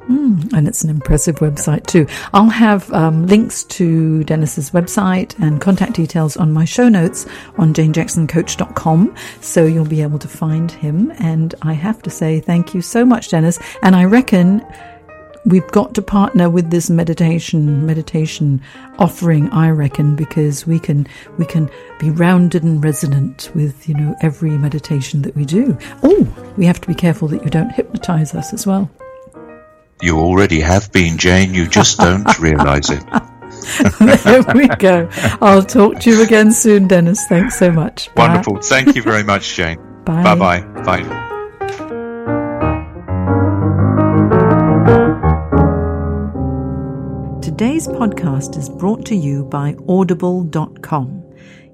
Mm, 0.08 0.52
and 0.52 0.68
it's 0.68 0.84
an 0.84 0.90
impressive 0.90 1.36
website 1.36 1.86
too. 1.86 2.06
I'll 2.34 2.50
have 2.50 2.92
um, 2.92 3.26
links 3.26 3.64
to 3.64 4.22
Dennis's 4.24 4.70
website 4.72 5.38
and 5.38 5.60
contact 5.60 5.94
details 5.94 6.36
on 6.36 6.52
my 6.52 6.66
show 6.66 6.88
notes 6.88 7.26
on 7.56 7.72
janejacksoncoach.com, 7.72 9.14
so 9.40 9.64
you'll 9.64 9.86
be 9.86 10.02
able 10.02 10.18
to 10.18 10.28
find 10.28 10.70
him. 10.70 11.12
And 11.18 11.54
I 11.62 11.72
have 11.72 12.02
to 12.02 12.10
say 12.10 12.40
thank 12.40 12.74
you 12.74 12.82
so 12.82 13.04
much, 13.04 13.30
Dennis. 13.30 13.58
And 13.82 13.96
I 13.96 14.04
reckon 14.04 14.66
we've 15.46 15.66
got 15.68 15.94
to 15.94 16.02
partner 16.02 16.50
with 16.50 16.70
this 16.70 16.90
meditation 16.90 17.86
meditation 17.86 18.60
offering 18.98 19.48
i 19.50 19.70
reckon 19.70 20.14
because 20.14 20.66
we 20.66 20.78
can 20.78 21.06
we 21.38 21.46
can 21.46 21.70
be 22.00 22.10
rounded 22.10 22.62
and 22.64 22.82
resonant 22.82 23.50
with 23.54 23.88
you 23.88 23.94
know 23.94 24.16
every 24.22 24.50
meditation 24.50 25.22
that 25.22 25.36
we 25.36 25.44
do. 25.44 25.76
Oh 26.02 26.26
we 26.56 26.64
have 26.66 26.80
to 26.80 26.88
be 26.88 26.94
careful 26.94 27.28
that 27.28 27.44
you 27.44 27.50
don't 27.50 27.70
hypnotize 27.70 28.34
us 28.34 28.52
as 28.52 28.66
well. 28.66 28.90
You 30.02 30.18
already 30.18 30.60
have 30.60 30.90
been 30.92 31.18
jane. 31.18 31.52
You 31.52 31.68
just 31.68 31.98
don't 31.98 32.38
realize 32.40 32.88
it. 32.90 33.04
There 33.98 34.42
we 34.54 34.68
go. 34.68 35.08
I'll 35.42 35.62
talk 35.62 36.00
to 36.00 36.10
you 36.10 36.22
again 36.22 36.52
soon 36.52 36.88
dennis. 36.88 37.26
Thanks 37.26 37.58
so 37.58 37.70
much. 37.70 38.08
Wonderful. 38.16 38.62
Thank 38.62 38.96
you 38.96 39.02
very 39.02 39.22
much 39.22 39.54
jane. 39.54 39.78
Bye. 40.04 40.22
Bye 40.22 40.34
bye 40.34 40.62
bye 40.82 41.26
Today's 47.60 47.88
podcast 47.88 48.56
is 48.56 48.70
brought 48.70 49.04
to 49.04 49.14
you 49.14 49.44
by 49.44 49.76
Audible.com. 49.86 51.22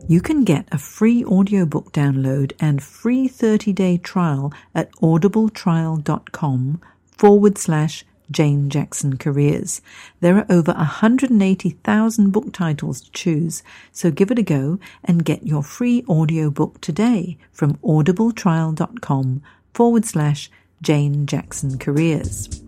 You 0.09 0.21
can 0.21 0.43
get 0.43 0.67
a 0.73 0.79
free 0.79 1.25
audiobook 1.25 1.93
download 1.93 2.55
and 2.59 2.83
free 2.83 3.29
30 3.29 3.73
day 3.73 3.97
trial 3.97 4.53
at 4.75 4.91
audibletrial.com 4.97 6.81
forward 7.17 7.57
slash 7.57 8.05
Jane 8.33 8.69
Jackson 8.69 9.17
Careers. 9.17 9.81
There 10.19 10.37
are 10.39 10.47
over 10.51 10.73
180,000 10.73 12.31
book 12.33 12.53
titles 12.53 13.03
to 13.03 13.13
choose, 13.13 13.63
so 13.93 14.11
give 14.11 14.33
it 14.33 14.41
a 14.41 14.43
go 14.43 14.81
and 15.05 15.25
get 15.25 15.47
your 15.47 15.63
free 15.63 16.05
audiobook 16.09 16.81
today 16.81 17.39
from 17.53 17.75
audibletrial.com 17.75 19.41
forward 19.73 20.05
slash 20.05 20.51
Jane 20.83 21.27
Jackson 21.27 21.79
Careers. 21.79 22.61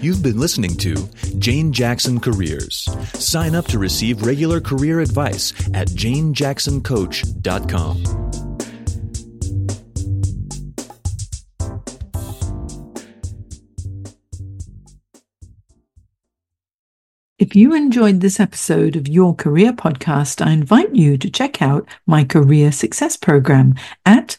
You've 0.00 0.22
been 0.22 0.40
listening 0.40 0.76
to 0.78 0.94
Jane 1.38 1.72
Jackson 1.72 2.20
Careers. 2.20 2.88
Sign 3.12 3.54
up 3.54 3.66
to 3.66 3.78
receive 3.78 4.22
regular 4.22 4.58
career 4.58 5.00
advice 5.00 5.52
at 5.74 5.88
janejacksoncoach.com. 5.88 8.30
If 17.38 17.54
you 17.56 17.74
enjoyed 17.74 18.20
this 18.20 18.40
episode 18.40 18.96
of 18.96 19.08
Your 19.08 19.34
Career 19.34 19.72
Podcast, 19.72 20.44
I 20.44 20.52
invite 20.52 20.94
you 20.94 21.18
to 21.18 21.30
check 21.30 21.60
out 21.60 21.86
my 22.06 22.24
Career 22.24 22.72
Success 22.72 23.18
Program 23.18 23.74
at 24.06 24.38